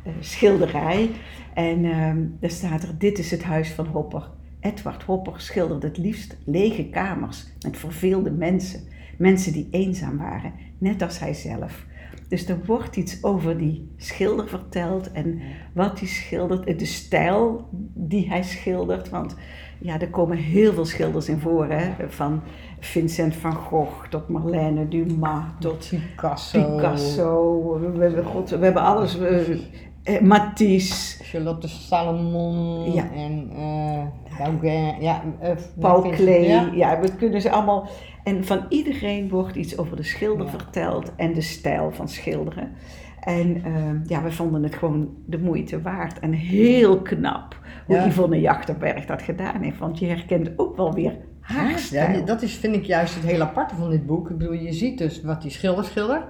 eh, 0.03 0.11
schilderij. 0.19 1.09
En 1.53 1.85
ehm 1.85 2.17
daar 2.39 2.49
staat 2.49 2.83
er, 2.83 2.97
dit 2.97 3.19
is 3.19 3.31
het 3.31 3.43
huis 3.43 3.69
van 3.71 3.85
Hopper. 3.87 4.29
Edward 4.59 5.03
Hopper 5.03 5.41
schilderde 5.41 5.87
het 5.87 5.97
liefst 5.97 6.37
lege 6.45 6.83
kamers 6.89 7.45
met 7.65 7.77
verveelde 7.77 8.31
mensen. 8.31 8.79
Mensen 9.17 9.53
die 9.53 9.67
eenzaam 9.71 10.17
waren, 10.17 10.53
net 10.77 11.01
als 11.01 11.19
hij 11.19 11.33
zelf. 11.33 11.85
Dus 12.27 12.47
er 12.47 12.57
wordt 12.65 12.95
iets 12.95 13.23
over 13.23 13.57
die 13.57 13.93
schilder 13.97 14.47
verteld 14.47 15.11
en 15.11 15.41
wat 15.73 15.99
hij 15.99 16.07
schildert, 16.07 16.65
en 16.65 16.77
de 16.77 16.85
stijl 16.85 17.67
die 17.93 18.27
hij 18.29 18.43
schildert. 18.43 19.09
Want 19.09 19.35
ja, 19.79 19.99
er 19.99 20.09
komen 20.09 20.37
heel 20.37 20.73
veel 20.73 20.85
schilders 20.85 21.29
in 21.29 21.39
voor, 21.39 21.65
hè? 21.69 22.07
van 22.07 22.41
Vincent 22.79 23.35
van 23.35 23.53
Gogh 23.53 24.07
tot 24.09 24.27
Marlène 24.27 24.87
Dumas 24.87 25.43
tot 25.59 25.89
Picasso, 25.89 26.75
Picasso. 26.75 27.63
We, 27.95 28.01
hebben, 28.03 28.25
God, 28.25 28.49
we 28.49 28.63
hebben 28.63 28.81
alles. 28.83 29.15
we- 29.17 29.61
eh, 30.03 30.21
Matisse, 30.21 31.23
Charlotte 31.23 31.67
Salomon 31.67 32.91
Ja. 32.93 33.11
en 33.15 33.49
eh 33.55 34.03
Gauguin. 34.37 35.01
Ja, 35.01 35.21
eh, 35.39 35.51
Paul. 35.79 36.13
Ja. 36.15 36.69
Ja. 36.73 36.99
we 36.99 37.15
kunnen 37.15 37.41
ze 37.41 37.51
allemaal. 37.51 37.87
En 38.23 38.45
van 38.45 38.65
iedereen 38.69 39.29
wordt 39.29 39.55
iets 39.55 39.77
over 39.77 39.95
de 39.95 40.03
schilder 40.03 40.45
Ja. 40.45 40.51
verteld 40.51 41.15
en 41.15 41.33
de 41.33 41.41
stijl 41.41 41.91
van 41.91 42.07
schilderen. 42.07 42.71
En 43.19 43.63
ehm, 43.63 43.99
ja, 44.05 44.23
we 44.23 44.31
vonden 44.31 44.63
het 44.63 44.75
gewoon 44.75 45.09
de 45.25 45.37
moeite 45.39 45.81
waard 45.81 46.19
en 46.19 46.31
heel 46.33 47.01
knap 47.01 47.59
hoe 47.85 47.95
Ja. 47.95 48.07
Yvonne 48.07 48.39
Jachterberg 48.39 49.05
dat 49.05 49.21
gedaan 49.21 49.61
heeft. 49.61 49.77
Want 49.79 49.99
je 49.99 50.05
herkent 50.05 50.51
ook 50.55 50.75
wel 50.75 50.93
weer 50.93 51.17
haar 51.39 51.69
Ja, 51.69 51.77
stijl. 51.77 52.25
dat 52.25 52.41
is, 52.41 52.53
vind 52.55 52.75
ik 52.75 52.83
juist 52.85 53.15
het 53.15 53.23
heel 53.23 53.41
aparte 53.41 53.75
van 53.75 53.89
dit 53.89 54.05
boek. 54.05 54.29
Ik 54.29 54.37
bedoel, 54.37 54.53
je 54.53 54.73
ziet 54.73 54.97
dus 54.97 55.21
wat 55.23 55.41
die 55.41 55.51
schilder 55.51 55.83
schildert. 55.83 56.23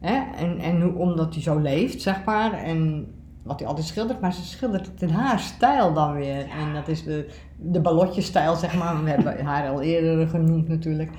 Hè? 0.00 0.20
En, 0.36 0.58
en 0.58 0.80
hoe, 0.80 0.94
omdat 0.94 1.34
hij 1.34 1.42
zo 1.42 1.58
leeft, 1.58 2.00
zeg 2.02 2.24
maar. 2.24 2.52
En 2.52 3.06
wat 3.42 3.58
hij 3.58 3.68
altijd 3.68 3.86
schildert. 3.86 4.20
Maar 4.20 4.32
ze 4.32 4.44
schildert 4.44 4.86
het 4.86 5.02
in 5.02 5.08
haar 5.08 5.38
stijl 5.38 5.92
dan 5.92 6.12
weer. 6.14 6.48
En 6.48 6.74
dat 6.74 6.88
is 6.88 7.02
de, 7.04 7.28
de 7.56 7.80
ballotjesstijl, 7.80 8.54
zeg 8.56 8.78
maar. 8.78 9.04
We 9.04 9.10
hebben 9.10 9.44
haar 9.44 9.68
al 9.68 9.80
eerder 9.82 10.28
genoemd 10.28 10.68
natuurlijk. 10.68 11.10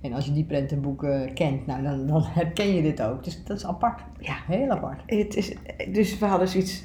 En 0.00 0.12
als 0.12 0.24
je 0.24 0.32
die 0.32 0.44
prentenboeken 0.44 1.34
kent, 1.34 1.66
nou, 1.66 1.82
dan, 1.82 2.06
dan 2.06 2.22
herken 2.24 2.74
je 2.74 2.82
dit 2.82 3.02
ook. 3.02 3.24
Dus 3.24 3.44
dat 3.44 3.56
is 3.56 3.66
apart. 3.66 4.00
Ja. 4.20 4.34
Heel 4.46 4.70
apart. 4.70 5.02
Het 5.06 5.36
is, 5.36 5.54
dus 5.92 6.18
we 6.18 6.26
hadden 6.26 6.48
zoiets. 6.48 6.84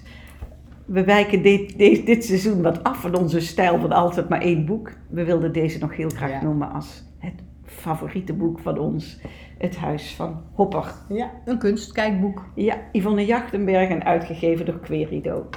We 0.86 1.04
wijken 1.04 1.42
dit, 1.42 1.78
dit, 1.78 2.06
dit 2.06 2.26
seizoen 2.26 2.62
wat 2.62 2.84
af 2.84 3.02
van 3.02 3.16
onze 3.16 3.40
stijl 3.40 3.80
van 3.80 3.92
altijd 3.92 4.30
maar 4.30 4.42
één 4.42 4.66
boek. 4.66 4.92
We 5.10 5.24
wilden 5.24 5.54
deze 5.54 5.80
nog 5.80 5.96
heel 5.96 6.10
graag 6.10 6.30
Ja. 6.30 6.44
noemen 6.44 6.72
als 6.72 7.04
het 7.18 7.34
favoriete 7.72 8.34
boek 8.34 8.60
van 8.60 8.78
ons. 8.78 9.20
Het 9.58 9.76
Huis 9.78 10.16
van 10.16 10.42
Hopper. 10.54 10.94
Ja, 11.10 11.32
een 11.46 11.58
kunstkijkboek. 11.58 12.46
Ja, 12.56 12.78
Yvonne 12.92 13.26
Jachtenberg 13.26 13.90
en 13.90 14.04
uitgegeven 14.04 14.66
door 14.66 14.80
Querido. 14.80 15.50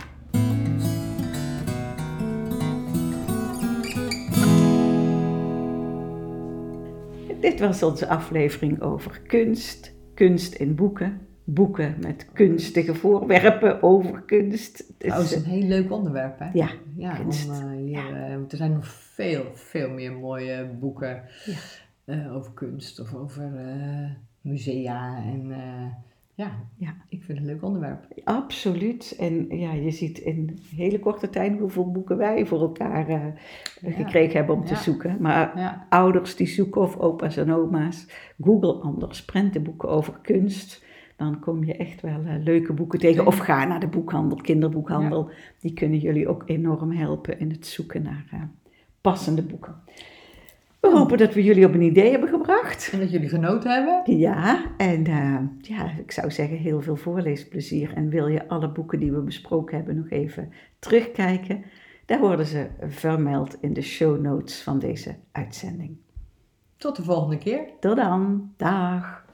Dit 7.40 7.60
was 7.60 7.82
onze 7.82 8.08
aflevering 8.08 8.80
over 8.82 9.20
kunst, 9.26 9.94
kunst 10.14 10.54
in 10.54 10.74
boeken, 10.74 11.26
boeken 11.44 11.94
met 12.00 12.26
kunstige 12.32 12.94
voorwerpen 12.94 13.82
over 13.82 14.22
kunst. 14.22 14.78
Het 14.78 14.86
is, 14.98 15.12
Dat 15.12 15.22
is 15.22 15.34
een 15.34 15.44
heel 15.44 15.62
leuk 15.68 15.92
onderwerp, 15.92 16.38
hè? 16.38 16.48
ja, 16.52 16.68
Ja, 16.96 17.14
kunst. 17.14 17.48
om, 17.48 17.54
eh, 17.54 17.70
hier, 17.76 18.14
eh, 18.14 18.32
er 18.32 18.44
zijn 18.56 18.72
nog 18.72 18.86
veel, 18.86 19.44
veel 19.52 19.90
meer 19.90 20.12
mooie 20.12 20.70
boeken 20.80 21.22
Ja. 21.44 21.54
Eh, 22.12 22.36
over 22.36 22.52
kunst 22.52 23.00
of 23.00 23.14
over 23.14 23.56
eh, 23.56 24.10
musea. 24.40 25.16
En 25.24 25.50
eh, 25.52 25.86
ja, 26.34 26.50
Ja. 26.76 26.94
ik 27.08 27.22
vind 27.22 27.38
het 27.38 27.46
een 27.46 27.52
leuk 27.54 27.62
onderwerp. 27.62 28.06
Absoluut. 28.24 29.16
En 29.18 29.58
ja, 29.58 29.72
je 29.72 29.90
ziet 29.90 30.18
in 30.18 30.58
hele 30.76 30.98
korte 30.98 31.30
tijd 31.30 31.58
hoeveel 31.58 31.90
boeken 31.90 32.16
wij 32.16 32.46
voor 32.46 32.60
elkaar 32.60 33.10
Ja. 33.10 33.34
gekregen 33.80 34.36
hebben 34.36 34.54
om 34.56 34.64
te 34.64 34.76
zoeken. 34.76 35.16
Maar 35.20 35.58
Ja, 35.58 35.86
ouders 35.88 36.36
die 36.36 36.46
zoeken 36.46 36.80
of 36.80 36.96
opa's 36.96 37.36
en 37.36 37.52
oma's, 37.52 38.06
Google 38.40 38.72
anders 38.72 39.24
prentenboeken 39.24 39.88
over 39.88 40.18
kunst. 40.22 40.84
Dan 41.16 41.40
kom 41.40 41.64
je 41.64 41.76
echt 41.76 42.00
wel 42.00 42.20
leuke 42.44 42.72
boeken 42.72 42.98
tegen. 42.98 43.26
Of 43.26 43.38
ga 43.38 43.64
naar 43.64 43.80
de 43.80 43.86
boekhandel, 43.86 44.36
kinderboekhandel. 44.36 45.30
Die 45.60 45.72
kunnen 45.72 45.98
jullie 45.98 46.28
ook 46.28 46.42
enorm 46.46 46.90
helpen 46.92 47.38
in 47.38 47.50
het 47.50 47.66
zoeken 47.66 48.02
naar 48.02 48.50
passende 49.00 49.42
boeken. 49.42 49.74
We 50.82 50.90
hopen 50.90 51.18
dat 51.18 51.34
we 51.34 51.42
jullie 51.42 51.66
op 51.66 51.74
een 51.74 51.82
idee 51.82 52.10
hebben 52.10 52.28
gebracht. 52.28 52.90
en 52.92 52.98
dat 52.98 53.10
jullie 53.10 53.28
genoten 53.28 53.70
hebben. 53.70 54.18
Ja, 54.18 54.64
en 54.76 55.06
eh, 55.06 55.38
ja, 55.60 55.90
ik 55.98 56.12
zou 56.12 56.30
zeggen 56.30 56.56
heel 56.56 56.80
veel 56.80 56.96
voorleesplezier. 56.96 57.92
En 57.94 58.08
wil 58.08 58.26
je 58.26 58.48
alle 58.48 58.72
boeken 58.72 58.98
die 58.98 59.12
we 59.12 59.20
besproken 59.20 59.76
hebben 59.76 59.96
nog 59.96 60.10
even 60.10 60.52
terugkijken? 60.78 61.64
Daar 62.06 62.20
worden 62.20 62.46
ze 62.46 62.66
vermeld 62.80 63.56
in 63.60 63.72
de 63.72 63.82
show 63.82 64.20
notes 64.20 64.62
van 64.62 64.78
deze 64.78 65.14
uitzending. 65.32 65.96
Tot 66.76 66.96
de 66.96 67.02
volgende 67.02 67.38
keer. 67.38 67.64
Tot 67.80 67.96
dan, 67.96 68.52
dag! 68.56 69.24